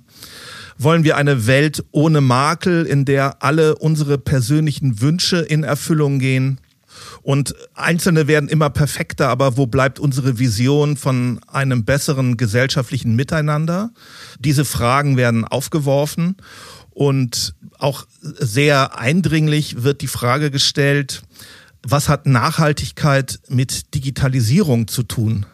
[0.77, 6.59] Wollen wir eine Welt ohne Makel, in der alle unsere persönlichen Wünsche in Erfüllung gehen.
[7.21, 13.91] Und Einzelne werden immer perfekter, aber wo bleibt unsere Vision von einem besseren gesellschaftlichen Miteinander?
[14.39, 16.37] Diese Fragen werden aufgeworfen
[16.91, 21.23] und auch sehr eindringlich wird die Frage gestellt,
[21.83, 25.45] was hat Nachhaltigkeit mit Digitalisierung zu tun?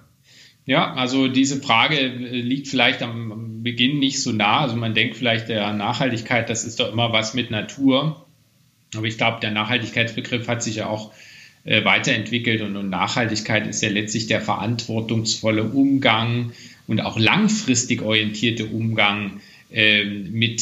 [0.66, 4.62] Ja, also diese Frage äh, liegt vielleicht am Beginn nicht so nah.
[4.62, 8.26] Also man denkt vielleicht, der Nachhaltigkeit, das ist doch immer was mit Natur.
[8.96, 11.12] Aber ich glaube, der Nachhaltigkeitsbegriff hat sich ja auch
[11.64, 16.52] äh, weiterentwickelt und, und, Nachhaltigkeit ist ja letztlich der verantwortungsvolle Umgang
[16.88, 20.62] und auch langfristig orientierte Umgang äh, mit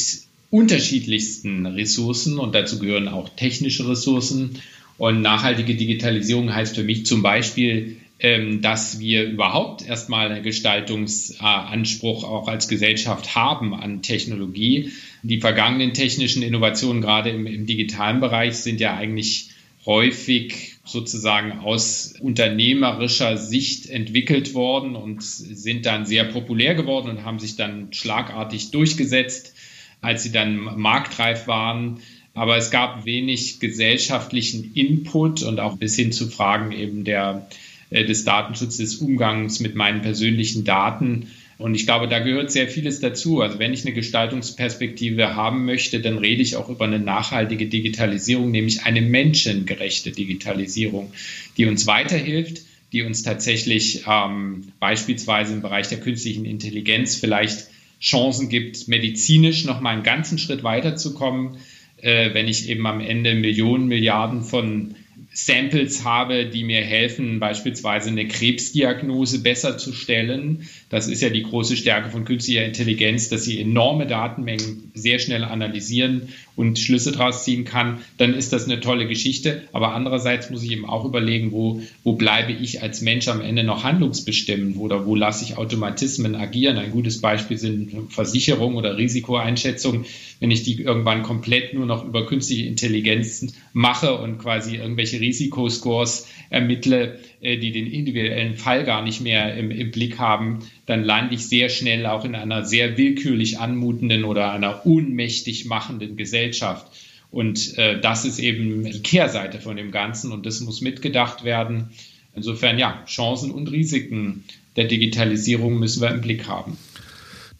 [0.50, 4.60] unterschiedlichsten Ressourcen und dazu gehören auch technische Ressourcen.
[4.98, 12.48] Und nachhaltige Digitalisierung heißt für mich zum Beispiel dass wir überhaupt erstmal einen Gestaltungsanspruch auch
[12.48, 14.92] als Gesellschaft haben an Technologie.
[15.22, 19.48] Die vergangenen technischen Innovationen, gerade im, im digitalen Bereich, sind ja eigentlich
[19.86, 27.38] häufig sozusagen aus unternehmerischer Sicht entwickelt worden und sind dann sehr populär geworden und haben
[27.38, 29.54] sich dann schlagartig durchgesetzt,
[30.02, 32.00] als sie dann marktreif waren.
[32.34, 37.46] Aber es gab wenig gesellschaftlichen Input und auch bis hin zu Fragen eben der
[37.90, 41.28] des Datenschutzes, des Umgangs mit meinen persönlichen Daten.
[41.58, 43.42] Und ich glaube, da gehört sehr vieles dazu.
[43.42, 48.50] Also wenn ich eine Gestaltungsperspektive haben möchte, dann rede ich auch über eine nachhaltige Digitalisierung,
[48.50, 51.12] nämlich eine menschengerechte Digitalisierung,
[51.56, 57.68] die uns weiterhilft, die uns tatsächlich ähm, beispielsweise im Bereich der künstlichen Intelligenz vielleicht
[58.00, 61.58] Chancen gibt, medizinisch noch mal einen ganzen Schritt weiterzukommen,
[61.98, 64.94] äh, wenn ich eben am Ende Millionen, Milliarden von
[65.32, 70.68] Samples habe, die mir helfen, beispielsweise eine Krebsdiagnose besser zu stellen.
[70.88, 75.44] Das ist ja die große Stärke von künstlicher Intelligenz, dass sie enorme Datenmengen sehr schnell
[75.44, 76.30] analysieren
[76.60, 78.00] und Schlüsse daraus ziehen kann.
[78.18, 79.62] Dann ist das eine tolle Geschichte.
[79.72, 83.64] Aber andererseits muss ich eben auch überlegen, wo, wo bleibe ich als Mensch am Ende
[83.64, 86.76] noch handlungsbestimmend oder wo lasse ich Automatismen agieren.
[86.76, 90.04] Ein gutes Beispiel sind Versicherung oder Risikoeinschätzung.
[90.38, 96.28] Wenn ich die irgendwann komplett nur noch über künstliche Intelligenz mache und quasi irgendwelche Risikoscores
[96.50, 101.46] ermittle, die den individuellen Fall gar nicht mehr im, im Blick haben, dann lande ich
[101.46, 106.86] sehr schnell auch in einer sehr willkürlich anmutenden oder einer ohnmächtig machenden Gesellschaft.
[107.30, 111.90] Und äh, das ist eben die Kehrseite von dem Ganzen und das muss mitgedacht werden.
[112.34, 114.44] Insofern ja, Chancen und Risiken
[114.76, 116.76] der Digitalisierung müssen wir im Blick haben.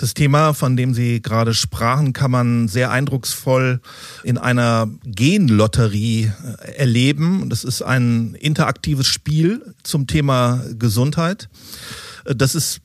[0.00, 3.82] Das Thema, von dem Sie gerade sprachen, kann man sehr eindrucksvoll
[4.24, 6.32] in einer Genlotterie
[6.62, 7.50] äh, erleben.
[7.50, 11.50] Das ist ein interaktives Spiel zum Thema Gesundheit.
[12.24, 12.80] Äh, das ist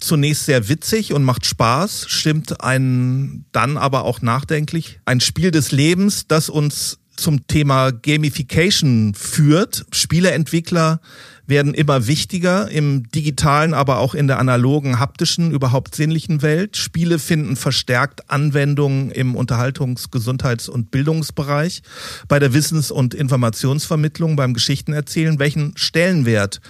[0.00, 5.00] zunächst sehr witzig und macht Spaß, stimmt einen dann aber auch nachdenklich.
[5.04, 9.86] Ein Spiel des Lebens, das uns zum Thema Gamification führt.
[9.92, 11.00] Spieleentwickler
[11.46, 16.76] werden immer wichtiger im digitalen, aber auch in der analogen, haptischen, überhaupt sinnlichen Welt.
[16.76, 21.82] Spiele finden verstärkt Anwendungen im Unterhaltungs-, Gesundheits- und Bildungsbereich,
[22.28, 25.38] bei der Wissens- und Informationsvermittlung, beim Geschichtenerzählen.
[25.38, 26.60] Welchen Stellenwert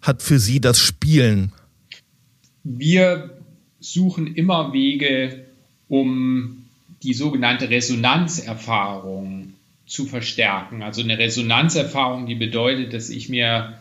[0.00, 1.52] hat für Sie das Spielen?
[2.64, 3.30] Wir
[3.80, 5.46] suchen immer Wege,
[5.88, 6.64] um
[7.02, 9.52] die sogenannte Resonanzerfahrung
[9.92, 10.82] zu verstärken.
[10.82, 13.78] Also eine Resonanzerfahrung, die bedeutet, dass ich mir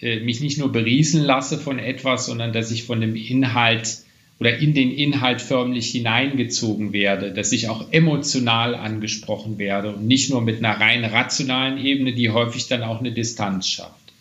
[0.00, 3.98] äh, mich nicht nur berieseln lasse von etwas, sondern dass ich von dem Inhalt
[4.40, 10.30] oder in den Inhalt förmlich hineingezogen werde, dass ich auch emotional angesprochen werde und nicht
[10.30, 14.12] nur mit einer rein rationalen Ebene, die häufig dann auch eine Distanz schafft.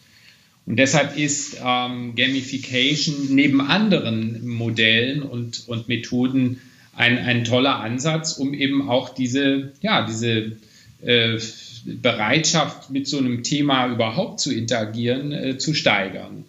[0.67, 6.61] Und deshalb ist ähm, Gamification neben anderen Modellen und, und Methoden
[6.95, 10.57] ein, ein toller Ansatz, um eben auch diese, ja, diese
[11.01, 11.39] äh,
[11.85, 16.45] Bereitschaft, mit so einem Thema überhaupt zu interagieren, äh, zu steigern.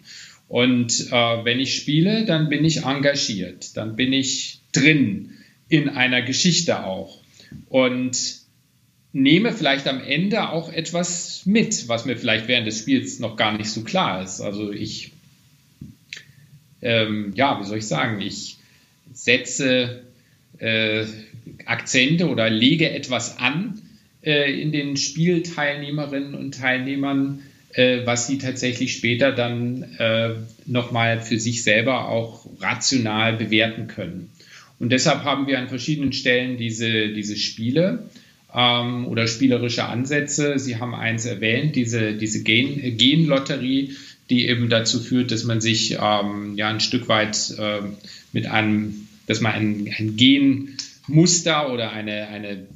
[0.47, 5.31] Und äh, wenn ich spiele, dann bin ich engagiert, dann bin ich drin
[5.69, 7.19] in einer Geschichte auch
[7.69, 8.17] und
[9.13, 13.57] nehme vielleicht am Ende auch etwas mit, was mir vielleicht während des Spiels noch gar
[13.57, 14.41] nicht so klar ist.
[14.41, 15.11] Also ich,
[16.81, 18.57] ähm, ja, wie soll ich sagen, ich
[19.13, 20.03] setze
[20.57, 21.05] äh,
[21.65, 23.81] Akzente oder lege etwas an
[24.31, 31.63] in den Spielteilnehmerinnen und Teilnehmern, äh, was sie tatsächlich später dann äh, nochmal für sich
[31.63, 34.29] selber auch rational bewerten können.
[34.79, 38.09] Und deshalb haben wir an verschiedenen Stellen diese, diese Spiele
[38.53, 40.59] ähm, oder spielerische Ansätze.
[40.59, 43.95] Sie haben eins erwähnt, diese, diese Gen, Genlotterie,
[44.29, 47.81] die eben dazu führt, dass man sich ähm, ja ein Stück weit äh,
[48.31, 52.67] mit einem, dass man ein, ein Genmuster oder eine, eine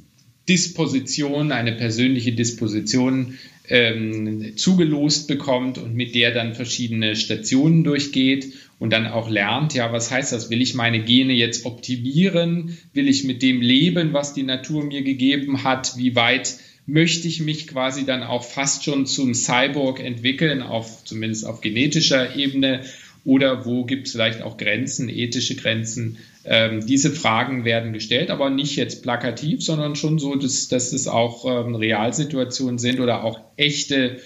[0.48, 8.92] Disposition, eine persönliche Disposition ähm, zugelost bekommt und mit der dann verschiedene Stationen durchgeht und
[8.92, 10.50] dann auch lernt, ja, was heißt das?
[10.50, 12.78] Will ich meine Gene jetzt optimieren?
[12.94, 15.96] Will ich mit dem leben, was die Natur mir gegeben hat?
[15.96, 21.44] Wie weit möchte ich mich quasi dann auch fast schon zum Cyborg entwickeln, auf, zumindest
[21.44, 22.84] auf genetischer Ebene?
[23.24, 26.16] Oder wo gibt es vielleicht auch Grenzen, ethische Grenzen?
[26.50, 31.06] Ähm, diese Fragen werden gestellt, aber nicht jetzt plakativ, sondern schon so, dass, dass es
[31.06, 34.16] auch ähm, Realsituationen sind oder auch echte,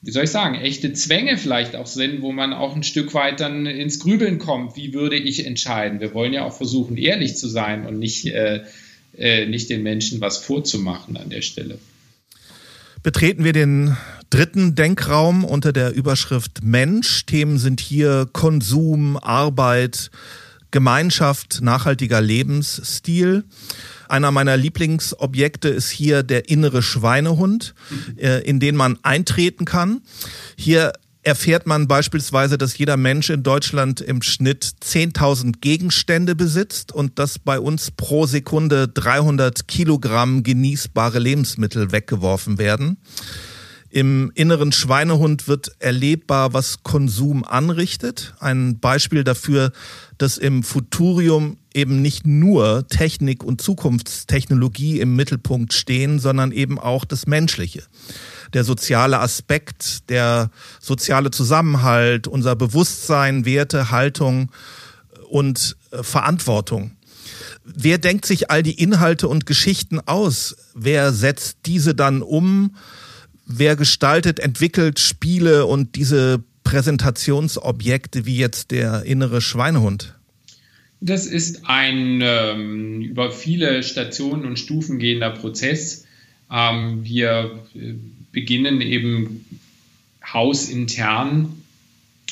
[0.00, 3.38] wie soll ich sagen, echte Zwänge vielleicht auch sind, wo man auch ein Stück weit
[3.38, 4.76] dann ins Grübeln kommt.
[4.76, 6.00] Wie würde ich entscheiden?
[6.00, 8.62] Wir wollen ja auch versuchen, ehrlich zu sein und nicht, äh,
[9.16, 11.78] äh, nicht den Menschen was vorzumachen an der Stelle.
[13.04, 13.96] Betreten wir den
[14.30, 17.24] dritten Denkraum unter der Überschrift Mensch.
[17.24, 20.10] Themen sind hier Konsum, Arbeit,
[20.72, 23.44] Gemeinschaft, nachhaltiger Lebensstil.
[24.08, 27.74] Einer meiner Lieblingsobjekte ist hier der innere Schweinehund,
[28.16, 30.02] äh, in den man eintreten kann.
[30.56, 37.18] Hier erfährt man beispielsweise, dass jeder Mensch in Deutschland im Schnitt 10.000 Gegenstände besitzt und
[37.18, 42.96] dass bei uns pro Sekunde 300 Kilogramm genießbare Lebensmittel weggeworfen werden.
[43.92, 48.32] Im inneren Schweinehund wird erlebbar, was Konsum anrichtet.
[48.40, 49.70] Ein Beispiel dafür,
[50.16, 57.04] dass im Futurium eben nicht nur Technik und Zukunftstechnologie im Mittelpunkt stehen, sondern eben auch
[57.04, 57.82] das Menschliche.
[58.54, 60.50] Der soziale Aspekt, der
[60.80, 64.50] soziale Zusammenhalt, unser Bewusstsein, Werte, Haltung
[65.28, 66.96] und äh, Verantwortung.
[67.62, 70.56] Wer denkt sich all die Inhalte und Geschichten aus?
[70.74, 72.74] Wer setzt diese dann um?
[73.46, 80.14] Wer gestaltet, entwickelt Spiele und diese Präsentationsobjekte wie jetzt der innere Schweinehund?
[81.00, 86.06] Das ist ein ähm, über viele Stationen und Stufen gehender Prozess.
[86.50, 87.94] Ähm, wir äh,
[88.30, 89.44] beginnen eben
[90.24, 91.62] hausintern,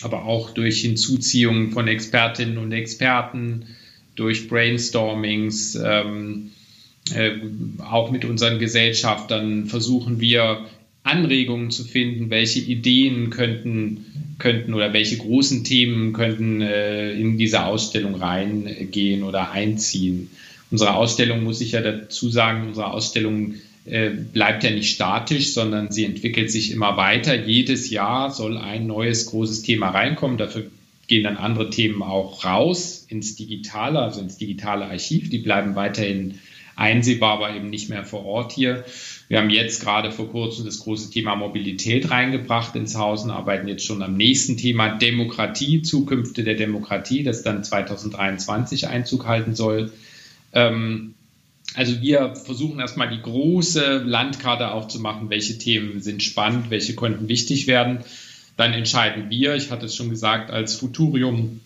[0.03, 3.67] aber auch durch Hinzuziehung von Expertinnen und Experten,
[4.15, 6.53] durch Brainstormings, ähm,
[7.13, 7.33] äh,
[7.79, 10.67] auch mit unseren Gesellschaftern versuchen wir
[11.03, 17.65] Anregungen zu finden, welche Ideen könnten, könnten oder welche großen Themen könnten äh, in diese
[17.65, 20.31] Ausstellung reingehen oder einziehen.
[20.71, 23.55] Unsere Ausstellung, muss ich ja dazu sagen, unsere Ausstellung
[23.87, 27.35] äh, bleibt ja nicht statisch, sondern sie entwickelt sich immer weiter.
[27.35, 30.39] Jedes Jahr soll ein neues großes Thema reinkommen.
[30.39, 30.67] Dafür
[31.09, 35.29] gehen dann andere Themen auch raus ins Digitale, also ins digitale Archiv.
[35.31, 36.39] Die bleiben weiterhin
[36.81, 38.85] einsehbar, aber eben nicht mehr vor Ort hier.
[39.29, 43.69] Wir haben jetzt gerade vor kurzem das große Thema Mobilität reingebracht ins Haus und arbeiten
[43.69, 49.93] jetzt schon am nächsten Thema Demokratie, Zukünfte der Demokratie, das dann 2023 Einzug halten soll.
[50.53, 51.15] Ähm,
[51.75, 57.67] also wir versuchen erstmal die große Landkarte aufzumachen, welche Themen sind spannend, welche könnten wichtig
[57.67, 58.01] werden.
[58.57, 61.61] Dann entscheiden wir, ich hatte es schon gesagt, als Futurium,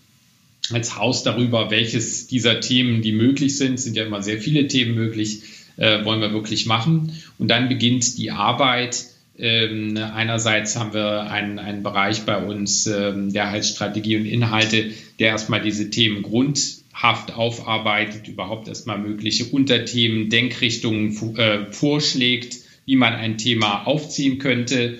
[0.70, 4.94] als Haus darüber, welches dieser Themen, die möglich sind, sind ja immer sehr viele Themen
[4.94, 5.42] möglich,
[5.76, 7.12] äh, wollen wir wirklich machen.
[7.38, 9.04] Und dann beginnt die Arbeit.
[9.36, 14.92] Ähm, einerseits haben wir einen, einen Bereich bei uns, ähm, der heißt Strategie und Inhalte,
[15.18, 23.14] der erstmal diese Themen grundhaft aufarbeitet, überhaupt erstmal mögliche Unterthemen, Denkrichtungen äh, vorschlägt, wie man
[23.14, 24.98] ein Thema aufziehen könnte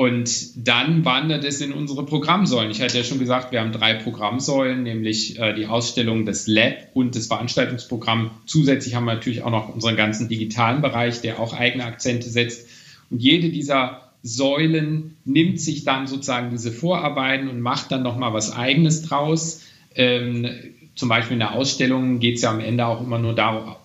[0.00, 2.70] und dann wandert es in unsere Programmsäulen.
[2.70, 6.88] Ich hatte ja schon gesagt, wir haben drei Programmsäulen, nämlich äh, die Ausstellung, das Lab
[6.94, 8.30] und das Veranstaltungsprogramm.
[8.46, 12.66] Zusätzlich haben wir natürlich auch noch unseren ganzen digitalen Bereich, der auch eigene Akzente setzt.
[13.10, 18.56] Und jede dieser Säulen nimmt sich dann sozusagen diese Vorarbeiten und macht dann nochmal was
[18.56, 19.60] Eigenes draus.
[19.94, 20.48] Ähm,
[20.94, 23.76] zum Beispiel in der Ausstellung geht es ja am Ende auch immer nur darum,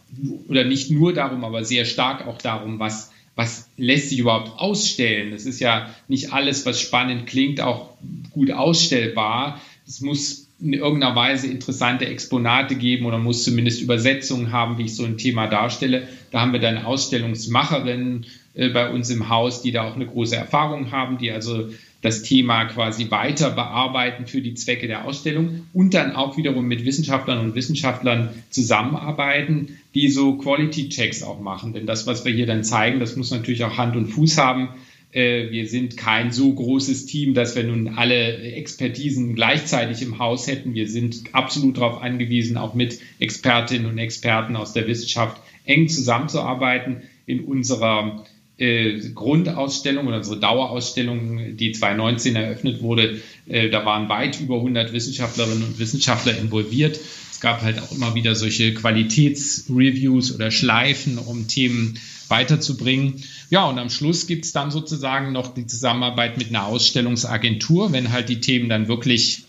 [0.47, 5.31] oder nicht nur darum, aber sehr stark auch darum, was was lässt sich überhaupt ausstellen?
[5.31, 7.89] Das ist ja nicht alles, was spannend klingt, auch
[8.31, 9.59] gut ausstellbar.
[9.85, 14.95] Es muss in irgendeiner Weise interessante Exponate geben oder muss zumindest Übersetzungen haben, wie ich
[14.95, 16.07] so ein Thema darstelle.
[16.31, 20.35] Da haben wir dann Ausstellungsmacherinnen äh, bei uns im Haus, die da auch eine große
[20.35, 21.69] Erfahrung haben, die also
[22.01, 26.85] das Thema quasi weiter bearbeiten für die Zwecke der Ausstellung und dann auch wiederum mit
[26.85, 31.73] Wissenschaftlern und Wissenschaftlern zusammenarbeiten, die so Quality Checks auch machen.
[31.73, 34.69] Denn das, was wir hier dann zeigen, das muss natürlich auch Hand und Fuß haben.
[35.13, 40.47] Äh, wir sind kein so großes Team, dass wir nun alle Expertisen gleichzeitig im Haus
[40.47, 40.73] hätten.
[40.75, 47.03] Wir sind absolut darauf angewiesen, auch mit Expertinnen und Experten aus der Wissenschaft eng zusammenzuarbeiten
[47.25, 48.25] in unserer
[48.57, 54.93] äh, Grundausstellung oder unsere Dauerausstellung, die 2019 eröffnet wurde, äh, da waren weit über 100
[54.93, 56.99] Wissenschaftlerinnen und Wissenschaftler involviert.
[57.31, 61.99] Es gab halt auch immer wieder solche Qualitätsreviews oder Schleifen, um Themen
[62.29, 63.23] weiterzubringen.
[63.49, 68.11] Ja, und am Schluss gibt es dann sozusagen noch die Zusammenarbeit mit einer Ausstellungsagentur, wenn
[68.11, 69.44] halt die Themen dann wirklich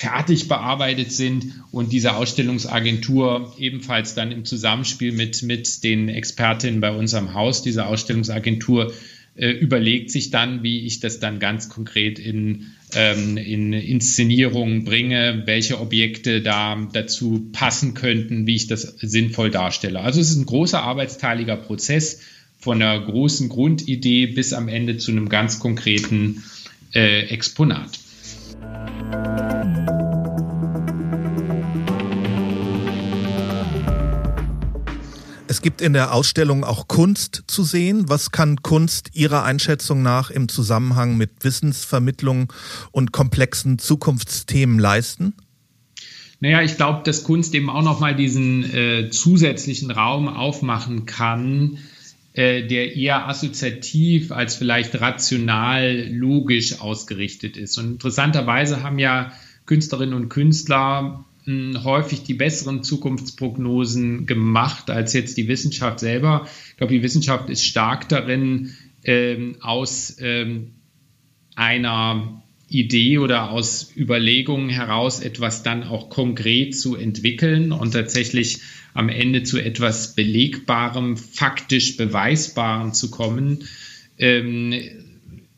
[0.00, 6.90] fertig bearbeitet sind und diese Ausstellungsagentur ebenfalls dann im Zusammenspiel mit, mit den Expertinnen bei
[6.90, 8.94] uns am Haus, diese Ausstellungsagentur
[9.36, 15.42] äh, überlegt sich dann, wie ich das dann ganz konkret in, ähm, in Inszenierungen bringe,
[15.44, 20.00] welche Objekte da dazu passen könnten, wie ich das sinnvoll darstelle.
[20.00, 22.22] Also es ist ein großer arbeitsteiliger Prozess
[22.58, 26.42] von einer großen Grundidee bis am Ende zu einem ganz konkreten
[26.94, 27.90] äh, Exponat.
[35.60, 38.08] Es gibt in der Ausstellung auch Kunst zu sehen.
[38.08, 42.50] Was kann Kunst Ihrer Einschätzung nach im Zusammenhang mit Wissensvermittlung
[42.92, 45.34] und komplexen Zukunftsthemen leisten?
[46.40, 51.76] Naja, ich glaube, dass Kunst eben auch nochmal diesen äh, zusätzlichen Raum aufmachen kann,
[52.32, 57.76] äh, der eher assoziativ als vielleicht rational, logisch ausgerichtet ist.
[57.76, 59.30] Und interessanterweise haben ja
[59.66, 61.26] Künstlerinnen und Künstler
[61.84, 66.46] häufig die besseren Zukunftsprognosen gemacht als jetzt die Wissenschaft selber.
[66.70, 68.74] Ich glaube, die Wissenschaft ist stark darin,
[69.04, 70.72] ähm, aus ähm,
[71.56, 78.60] einer Idee oder aus Überlegungen heraus etwas dann auch konkret zu entwickeln und tatsächlich
[78.94, 83.64] am Ende zu etwas Belegbarem, faktisch Beweisbarem zu kommen.
[84.18, 84.72] Ähm,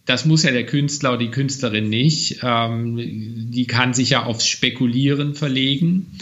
[0.06, 2.40] das muss ja der Künstler oder die Künstlerin nicht.
[2.42, 6.18] Ähm, die kann sich ja aufs Spekulieren verlegen.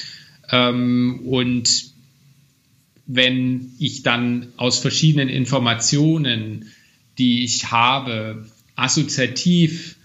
[0.50, 1.90] Ähm, und
[3.06, 6.66] wenn ich dann aus verschiedenen Informationen,
[7.18, 9.96] die ich habe, assoziativ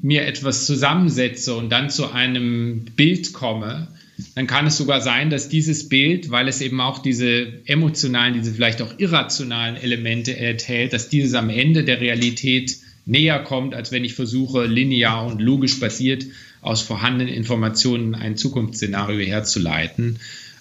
[0.00, 3.88] mir etwas zusammensetze und dann zu einem Bild komme,
[4.34, 8.52] dann kann es sogar sein, dass dieses Bild, weil es eben auch diese emotionalen, diese
[8.52, 12.76] vielleicht auch irrationalen Elemente enthält, dass dieses am Ende der Realität
[13.06, 16.26] näher kommt, als wenn ich versuche, linear und logisch basiert
[16.60, 20.18] aus vorhandenen Informationen ein Zukunftsszenario herzuleiten.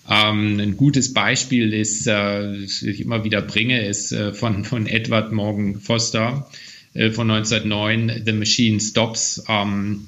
[0.10, 4.86] Ähm, ein gutes Beispiel ist, äh, das ich immer wieder bringe, ist äh, von, von
[4.86, 6.50] Edward Morgan Foster
[6.94, 9.44] äh, von 1909, The Machine Stops.
[9.48, 10.08] Ähm,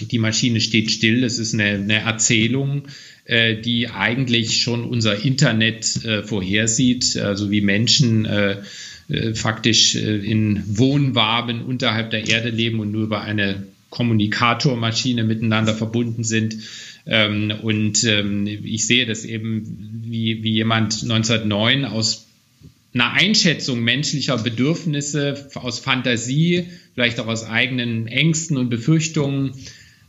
[0.00, 1.22] die Maschine steht still.
[1.22, 2.82] Das ist eine, eine Erzählung,
[3.24, 8.26] äh, die eigentlich schon unser Internet äh, vorhersieht, also wie Menschen
[9.12, 15.74] äh, faktisch äh, in Wohnwaben unterhalb der Erde leben und nur über eine Kommunikatormaschine miteinander
[15.74, 16.56] verbunden sind.
[17.04, 22.26] Ähm, und ähm, ich sehe das eben, wie, wie jemand 1909 aus
[22.94, 29.52] einer Einschätzung menschlicher Bedürfnisse, aus Fantasie, vielleicht auch aus eigenen Ängsten und Befürchtungen,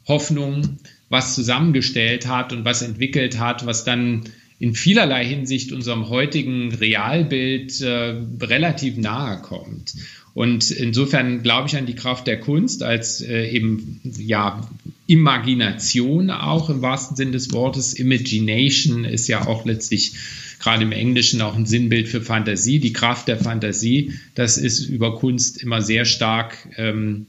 [0.08, 0.80] Hoffnungen,
[1.10, 4.24] was zusammengestellt hat und was entwickelt hat, was dann
[4.64, 9.94] in vielerlei Hinsicht unserem heutigen Realbild äh, relativ nahe kommt.
[10.34, 14.66] Und insofern glaube ich an die Kraft der Kunst als äh, eben ja
[15.06, 17.92] Imagination auch im wahrsten Sinn des Wortes.
[17.94, 20.14] Imagination ist ja auch letztlich
[20.62, 22.80] gerade im Englischen auch ein Sinnbild für Fantasie.
[22.80, 27.26] Die Kraft der Fantasie, das ist über Kunst immer sehr stark ähm,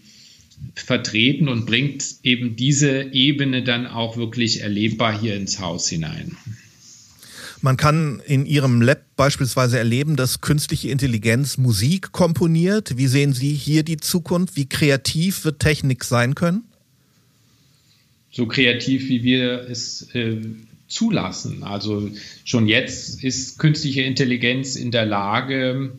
[0.76, 6.36] vertreten und bringt eben diese Ebene dann auch wirklich erlebbar hier ins Haus hinein.
[7.64, 12.98] Man kann in Ihrem Lab beispielsweise erleben, dass künstliche Intelligenz Musik komponiert.
[12.98, 14.54] Wie sehen Sie hier die Zukunft?
[14.54, 16.64] Wie kreativ wird Technik sein können?
[18.30, 20.42] So kreativ, wie wir es äh,
[20.88, 21.62] zulassen.
[21.62, 22.10] Also
[22.44, 25.92] schon jetzt ist künstliche Intelligenz in der Lage,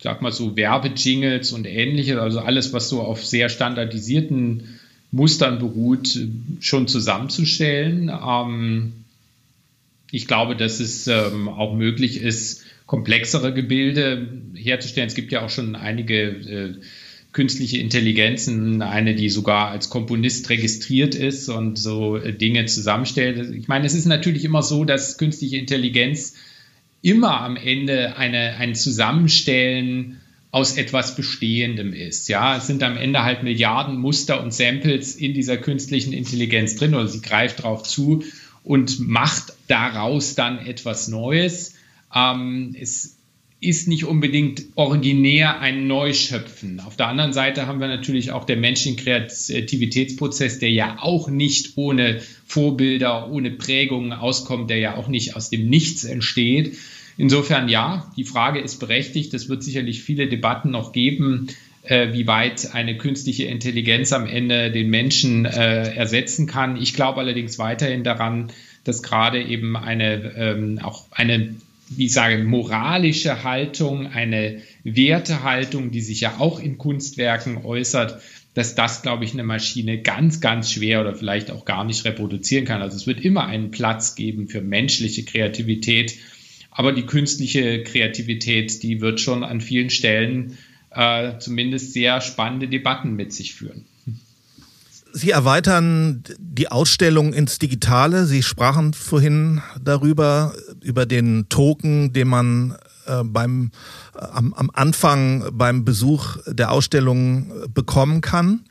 [0.00, 4.78] sag mal so Werbejingles und ähnliches, also alles, was so auf sehr standardisierten
[5.10, 6.16] Mustern beruht,
[6.60, 8.08] schon zusammenzustellen.
[8.08, 8.92] Ähm,
[10.10, 15.08] ich glaube, dass es ähm, auch möglich ist, komplexere Gebilde herzustellen.
[15.08, 16.74] Es gibt ja auch schon einige äh,
[17.32, 23.54] künstliche Intelligenzen, eine, die sogar als Komponist registriert ist und so äh, Dinge zusammenstellt.
[23.54, 26.34] Ich meine, es ist natürlich immer so, dass künstliche Intelligenz
[27.02, 32.28] immer am Ende eine, ein Zusammenstellen aus etwas Bestehendem ist.
[32.28, 36.94] Ja, es sind am Ende halt Milliarden Muster und Samples in dieser künstlichen Intelligenz drin
[36.94, 38.22] oder sie greift darauf zu
[38.66, 41.74] und macht daraus dann etwas Neues.
[42.12, 43.16] Ähm, es
[43.60, 46.80] ist nicht unbedingt originär ein Neuschöpfen.
[46.80, 51.76] Auf der anderen Seite haben wir natürlich auch den menschlichen Kreativitätsprozess, der ja auch nicht
[51.76, 56.76] ohne Vorbilder, ohne Prägungen auskommt, der ja auch nicht aus dem Nichts entsteht.
[57.16, 59.32] Insofern ja, die Frage ist berechtigt.
[59.32, 61.46] Es wird sicherlich viele Debatten noch geben,
[61.88, 66.76] äh, wie weit eine künstliche Intelligenz am Ende den Menschen äh, ersetzen kann.
[66.76, 68.52] Ich glaube allerdings weiterhin daran,
[68.84, 71.54] dass gerade eben eine ähm, auch eine
[71.88, 78.20] wie ich sage, moralische Haltung, eine Wertehaltung, die sich ja auch in Kunstwerken äußert,
[78.54, 82.64] dass das, glaube ich, eine Maschine ganz, ganz schwer oder vielleicht auch gar nicht reproduzieren
[82.64, 82.82] kann.
[82.82, 86.16] Also es wird immer einen Platz geben für menschliche Kreativität
[86.76, 90.58] aber die künstliche Kreativität, die wird schon an vielen Stellen
[90.96, 93.84] äh, zumindest sehr spannende Debatten mit sich führen.
[95.12, 98.26] Sie erweitern die Ausstellung ins Digitale.
[98.26, 102.76] Sie sprachen vorhin darüber, über den Token, den man
[103.06, 103.70] äh, beim,
[104.14, 108.64] äh, am, am Anfang beim Besuch der Ausstellung bekommen kann.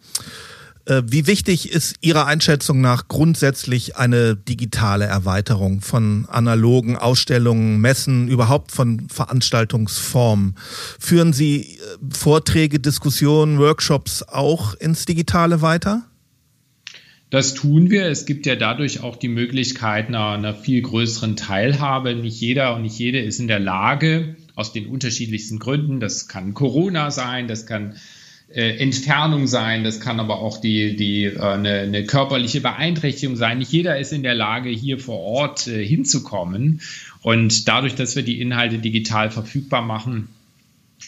[0.85, 8.27] Äh, wie wichtig ist Ihrer Einschätzung nach grundsätzlich eine digitale Erweiterung von analogen Ausstellungen, Messen,
[8.27, 10.55] überhaupt von Veranstaltungsformen?
[10.99, 11.77] Führen Sie äh,
[12.11, 16.03] Vorträge, Diskussionen, Workshops auch ins Digitale weiter?
[17.31, 18.05] Das tun wir.
[18.05, 22.15] Es gibt ja dadurch auch die Möglichkeit einer, einer viel größeren Teilhabe.
[22.15, 26.53] Nicht jeder und nicht jede ist in der Lage, aus den unterschiedlichsten Gründen, das kann
[26.53, 27.95] Corona sein, das kann
[28.53, 33.57] äh, Entfernung sein, das kann aber auch die, die, äh, eine, eine körperliche Beeinträchtigung sein.
[33.57, 36.81] Nicht jeder ist in der Lage, hier vor Ort äh, hinzukommen.
[37.21, 40.29] Und dadurch, dass wir die Inhalte digital verfügbar machen,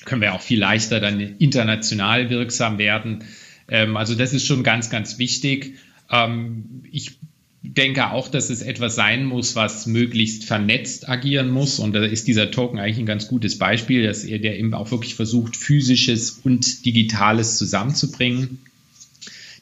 [0.05, 3.23] können wir auch viel leichter dann international wirksam werden.
[3.67, 5.75] Ähm, also das ist schon ganz, ganz wichtig.
[6.11, 7.17] Ähm, ich
[7.63, 11.79] denke auch, dass es etwas sein muss, was möglichst vernetzt agieren muss.
[11.79, 14.91] Und da ist dieser Token eigentlich ein ganz gutes Beispiel, dass er der eben auch
[14.91, 18.59] wirklich versucht, physisches und digitales zusammenzubringen.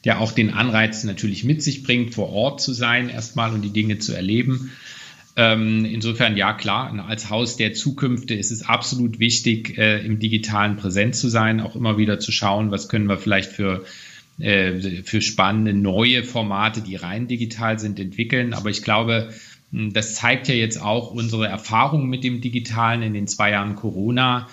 [0.04, 3.72] Der auch den Anreiz natürlich mit sich bringt, vor Ort zu sein erstmal und die
[3.72, 4.70] Dinge zu erleben.
[5.34, 10.76] Ähm, insofern, ja klar, als Haus der Zukünfte ist es absolut wichtig, äh, im digitalen
[10.76, 13.84] präsent zu sein, auch immer wieder zu schauen, was können wir vielleicht für
[14.38, 18.52] äh, für spannende neue Formate, die rein digital sind, entwickeln.
[18.52, 19.32] Aber ich glaube,
[19.72, 23.76] hm, das zeigt ja jetzt auch unsere Erfahrung mit dem Digitalen in den zwei Jahren
[23.76, 24.48] Corona.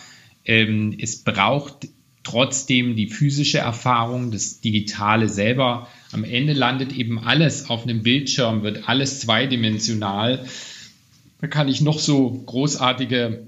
[0.45, 1.87] Ähm, es braucht
[2.23, 5.87] trotzdem die physische Erfahrung, das Digitale selber.
[6.11, 10.45] Am Ende landet eben alles auf einem Bildschirm, wird alles zweidimensional.
[11.41, 13.47] Da kann ich noch so großartige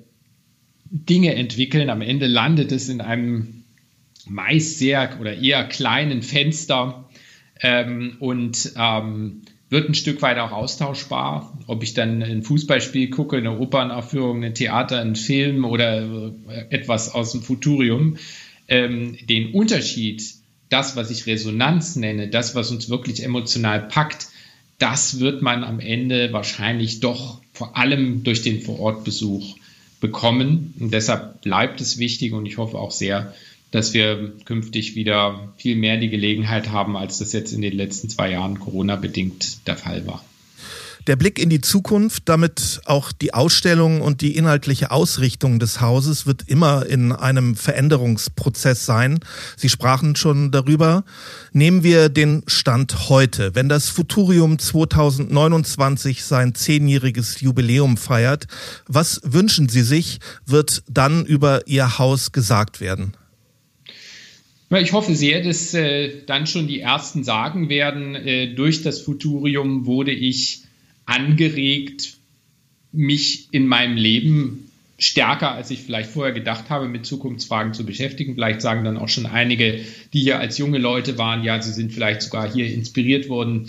[0.91, 1.89] Dinge entwickeln.
[1.89, 3.54] Am Ende landet es in einem
[4.25, 7.09] meist sehr oder eher kleinen Fenster
[7.61, 11.57] ähm, und ähm, wird ein Stück weit auch austauschbar.
[11.67, 17.13] Ob ich dann ein Fußballspiel gucke, eine Opernaufführung, ein Theater, ein Film oder äh, etwas
[17.13, 18.17] aus dem Futurium.
[18.67, 20.23] Ähm, den Unterschied,
[20.69, 24.27] das, was ich Resonanz nenne, das, was uns wirklich emotional packt,
[24.77, 29.55] das wird man am Ende wahrscheinlich doch vor allem durch den Vorortbesuch
[30.01, 30.73] bekommen.
[30.79, 33.33] Und deshalb bleibt es wichtig und ich hoffe auch sehr,
[33.75, 38.09] dass wir künftig wieder viel mehr die Gelegenheit haben, als das jetzt in den letzten
[38.09, 40.23] zwei Jahren Corona-bedingt der Fall war.
[41.07, 46.25] Der Blick in die Zukunft, damit auch die Ausstellung und die inhaltliche Ausrichtung des Hauses
[46.25, 49.19] wird immer in einem Veränderungsprozess sein.
[49.57, 51.03] Sie sprachen schon darüber.
[51.51, 53.55] Nehmen wir den Stand heute.
[53.55, 58.47] Wenn das Futurium 2029 sein zehnjähriges Jubiläum feiert,
[58.87, 63.13] was wünschen Sie sich, wird dann über Ihr Haus gesagt werden?
[64.81, 69.85] Ich hoffe sehr, dass äh, dann schon die ersten sagen werden, äh, durch das Futurium
[69.85, 70.63] wurde ich
[71.05, 72.17] angeregt,
[72.91, 78.35] mich in meinem Leben stärker, als ich vielleicht vorher gedacht habe, mit Zukunftsfragen zu beschäftigen.
[78.35, 79.81] Vielleicht sagen dann auch schon einige,
[80.13, 83.67] die hier als junge Leute waren, ja, sie sind vielleicht sogar hier inspiriert worden,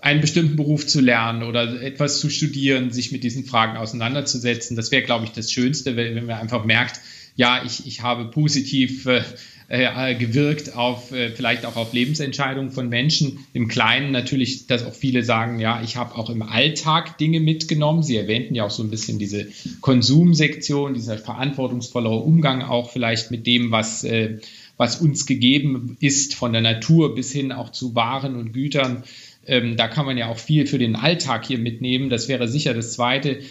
[0.00, 4.76] einen bestimmten Beruf zu lernen oder etwas zu studieren, sich mit diesen Fragen auseinanderzusetzen.
[4.76, 7.00] Das wäre, glaube ich, das Schönste, wenn, wenn man einfach merkt,
[7.36, 9.22] ja, ich, ich habe positiv äh,
[9.68, 13.46] äh, gewirkt auf äh, vielleicht auch auf Lebensentscheidungen von Menschen.
[13.52, 18.02] Im Kleinen natürlich, dass auch viele sagen, ja, ich habe auch im Alltag Dinge mitgenommen.
[18.02, 19.48] Sie erwähnten ja auch so ein bisschen diese
[19.80, 24.38] Konsumsektion, dieser verantwortungsvollere Umgang auch vielleicht mit dem, was, äh,
[24.76, 29.02] was uns gegeben ist von der Natur bis hin auch zu Waren und Gütern.
[29.48, 32.10] Ähm, da kann man ja auch viel für den Alltag hier mitnehmen.
[32.10, 33.44] Das wäre sicher das Zweite, äh,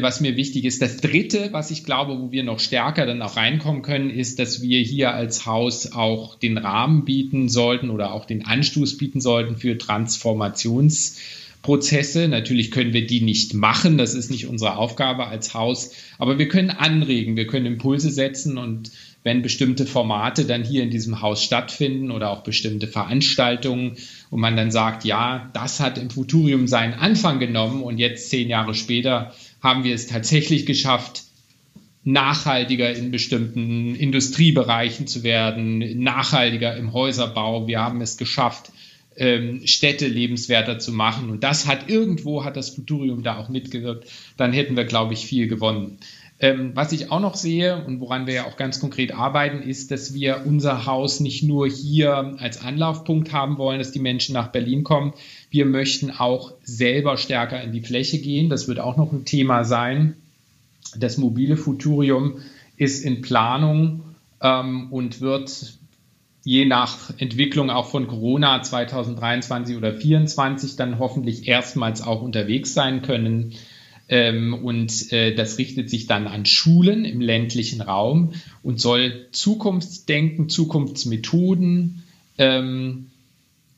[0.00, 0.80] was mir wichtig ist.
[0.80, 4.62] Das Dritte, was ich glaube, wo wir noch stärker dann auch reinkommen können, ist, dass
[4.62, 9.56] wir hier als Haus auch den Rahmen bieten sollten oder auch den Anstoß bieten sollten
[9.56, 11.18] für Transformations-
[11.64, 12.28] Prozesse.
[12.28, 16.46] Natürlich können wir die nicht machen, das ist nicht unsere Aufgabe als Haus, aber wir
[16.46, 18.92] können anregen, wir können Impulse setzen und
[19.24, 23.96] wenn bestimmte Formate dann hier in diesem Haus stattfinden oder auch bestimmte Veranstaltungen
[24.30, 28.50] und man dann sagt, ja, das hat im Futurium seinen Anfang genommen und jetzt zehn
[28.50, 29.32] Jahre später
[29.64, 31.24] haben wir es tatsächlich geschafft,
[32.04, 37.66] nachhaltiger in bestimmten Industriebereichen zu werden, nachhaltiger im Häuserbau.
[37.66, 38.70] Wir haben es geschafft,
[39.16, 41.30] ähm, Städte lebenswerter zu machen.
[41.30, 44.06] Und das hat irgendwo, hat das Futurium da auch mitgewirkt.
[44.36, 45.98] Dann hätten wir, glaube ich, viel gewonnen.
[46.40, 49.90] Ähm, was ich auch noch sehe und woran wir ja auch ganz konkret arbeiten, ist,
[49.90, 54.48] dass wir unser Haus nicht nur hier als Anlaufpunkt haben wollen, dass die Menschen nach
[54.48, 55.14] Berlin kommen.
[55.54, 58.50] Wir möchten auch selber stärker in die Fläche gehen.
[58.50, 60.16] Das wird auch noch ein Thema sein.
[60.96, 62.38] Das mobile Futurium
[62.76, 64.02] ist in Planung
[64.40, 65.74] ähm, und wird
[66.42, 73.02] je nach Entwicklung auch von Corona 2023 oder 2024 dann hoffentlich erstmals auch unterwegs sein
[73.02, 73.52] können.
[74.08, 78.32] Ähm, und äh, das richtet sich dann an Schulen im ländlichen Raum
[78.64, 82.02] und soll Zukunftsdenken, Zukunftsmethoden,
[82.38, 83.06] ähm,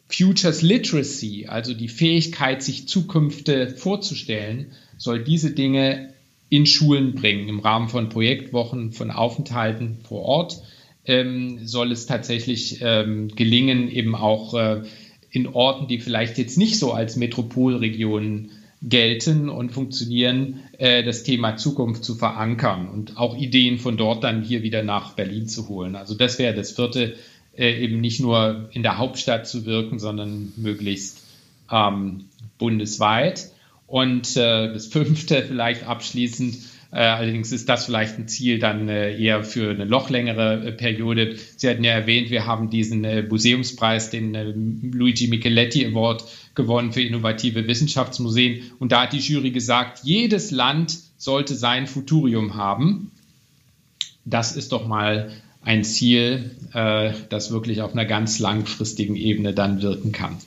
[0.09, 6.14] Futures Literacy, also die Fähigkeit, sich Zukünfte vorzustellen, soll diese Dinge
[6.48, 10.62] in Schulen bringen im Rahmen von Projektwochen, von Aufenthalten vor Ort
[11.07, 14.82] ähm, soll es tatsächlich ähm, gelingen, eben auch äh,
[15.30, 18.50] in Orten, die vielleicht jetzt nicht so als Metropolregionen
[18.82, 24.42] gelten und funktionieren, äh, das Thema Zukunft zu verankern und auch Ideen von dort dann
[24.42, 25.96] hier wieder nach Berlin zu holen.
[25.96, 27.14] Also das wäre das vierte,
[27.57, 31.22] äh, eben nicht nur in der Hauptstadt zu wirken, sondern möglichst
[31.70, 32.26] ähm,
[32.59, 33.50] bundesweit.
[33.86, 36.57] Und äh, das fünfte vielleicht abschließend,
[36.92, 40.72] äh, allerdings ist das vielleicht ein Ziel dann äh, eher für eine noch längere äh,
[40.72, 41.36] Periode.
[41.57, 47.66] Sie hatten ja erwähnt, wir haben diesen Museumspreis, den Luigi Micheletti Award gewonnen für innovative
[47.66, 48.70] Wissenschaftsmuseen.
[48.78, 53.11] Und da hat die Jury gesagt, jedes Land sollte sein Futurium haben.
[54.24, 55.30] Das ist doch mal
[55.66, 60.38] ein Ziel, das wirklich auf einer ganz langfristigen Ebene dann wirken kann.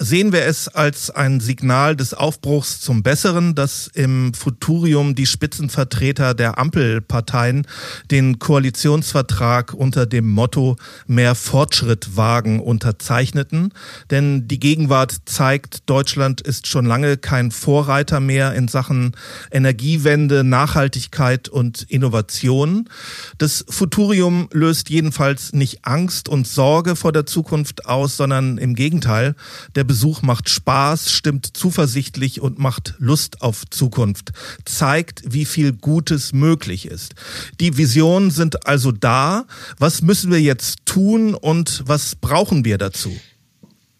[0.00, 6.34] Sehen wir es als ein Signal des Aufbruchs zum Besseren, dass im Futurium die Spitzenvertreter
[6.34, 7.66] der Ampelparteien
[8.08, 10.76] den Koalitionsvertrag unter dem Motto
[11.08, 13.74] mehr Fortschritt wagen unterzeichneten?
[14.08, 19.16] Denn die Gegenwart zeigt, Deutschland ist schon lange kein Vorreiter mehr in Sachen
[19.50, 22.88] Energiewende, Nachhaltigkeit und Innovation.
[23.38, 29.34] Das Futurium löst jedenfalls nicht Angst und Sorge vor der Zukunft aus, sondern im Gegenteil.
[29.74, 34.30] Der Besuch macht Spaß, stimmt zuversichtlich und macht Lust auf Zukunft,
[34.64, 37.16] zeigt, wie viel Gutes möglich ist.
[37.58, 39.46] Die Visionen sind also da.
[39.78, 43.10] Was müssen wir jetzt tun und was brauchen wir dazu?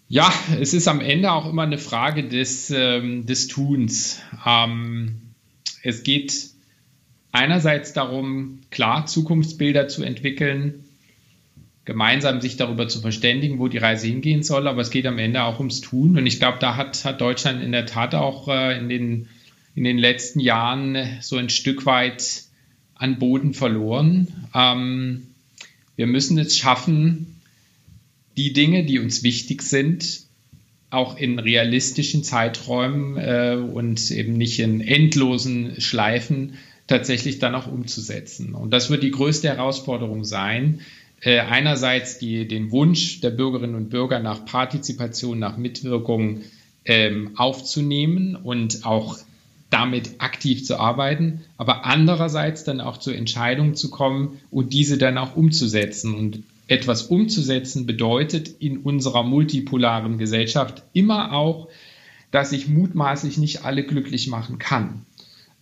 [0.07, 4.20] Ja, es ist am Ende auch immer eine Frage des, ähm, des Tuns.
[4.47, 5.16] Ähm,
[5.82, 6.51] es geht
[7.32, 10.84] einerseits darum, klar Zukunftsbilder zu entwickeln,
[11.89, 14.68] gemeinsam sich darüber zu verständigen, wo die Reise hingehen soll.
[14.68, 16.18] Aber es geht am Ende auch ums Tun.
[16.18, 19.28] Und ich glaube, da hat, hat Deutschland in der Tat auch äh, in, den,
[19.74, 22.43] in den letzten Jahren so ein Stück weit
[22.95, 24.28] an Boden verloren.
[24.55, 25.28] Ähm,
[25.97, 27.41] wir müssen es schaffen,
[28.36, 30.24] die Dinge, die uns wichtig sind,
[30.91, 38.55] auch in realistischen Zeiträumen äh, und eben nicht in endlosen Schleifen tatsächlich dann auch umzusetzen.
[38.55, 40.80] Und das wird die größte Herausforderung sein,
[41.21, 46.43] äh, einerseits die, den Wunsch der Bürgerinnen und Bürger nach Partizipation, nach Mitwirkung
[46.85, 49.19] ähm, aufzunehmen und auch
[49.71, 55.19] damit aktiv zu arbeiten, aber andererseits dann auch zur Entscheidung zu kommen und diese dann
[55.19, 56.14] auch umzusetzen.
[56.14, 61.69] Und etwas umzusetzen bedeutet in unserer multipolaren Gesellschaft immer auch,
[62.31, 65.05] dass ich mutmaßlich nicht alle glücklich machen kann.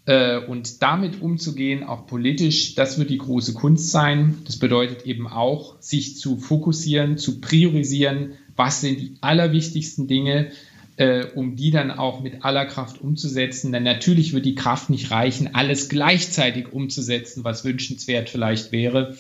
[0.06, 4.38] Äh, und damit umzugehen, auch politisch, das wird die große Kunst sein.
[4.44, 10.52] Das bedeutet eben auch, sich zu fokussieren, zu priorisieren, was sind die allerwichtigsten Dinge,
[10.96, 13.72] äh, um die dann auch mit aller Kraft umzusetzen.
[13.72, 19.16] Denn natürlich wird die Kraft nicht reichen, alles gleichzeitig umzusetzen, was wünschenswert vielleicht wäre.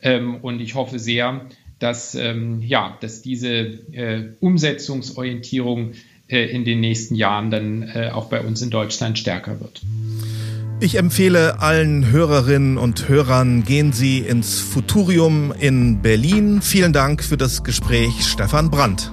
[0.00, 1.46] Ähm, und ich hoffe sehr,
[1.78, 5.92] dass, ähm, ja, dass diese äh, Umsetzungsorientierung
[6.36, 9.82] in den nächsten Jahren dann äh, auch bei uns in Deutschland stärker wird.
[10.82, 16.62] Ich empfehle allen Hörerinnen und Hörern, gehen Sie ins Futurium in Berlin.
[16.62, 19.12] Vielen Dank für das Gespräch, Stefan Brandt.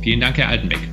[0.00, 0.91] Vielen Dank, Herr Altenbeck.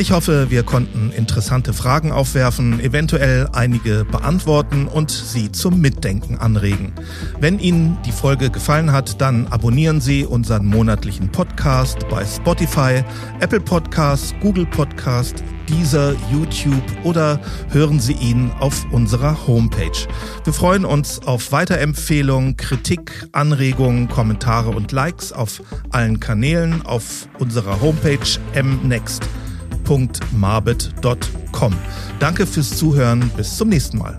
[0.00, 6.94] Ich hoffe, wir konnten interessante Fragen aufwerfen, eventuell einige beantworten und Sie zum Mitdenken anregen.
[7.38, 13.04] Wenn Ihnen die Folge gefallen hat, dann abonnieren Sie unseren monatlichen Podcast bei Spotify,
[13.40, 17.38] Apple Podcasts, Google Podcast, Deezer, YouTube oder
[17.68, 20.08] hören Sie ihn auf unserer Homepage.
[20.44, 27.82] Wir freuen uns auf Weiterempfehlungen, Kritik, Anregungen, Kommentare und Likes auf allen Kanälen auf unserer
[27.82, 29.49] Homepage mnext.com
[29.90, 31.74] www.marbet.com.
[32.18, 33.30] Danke fürs Zuhören.
[33.36, 34.18] Bis zum nächsten Mal.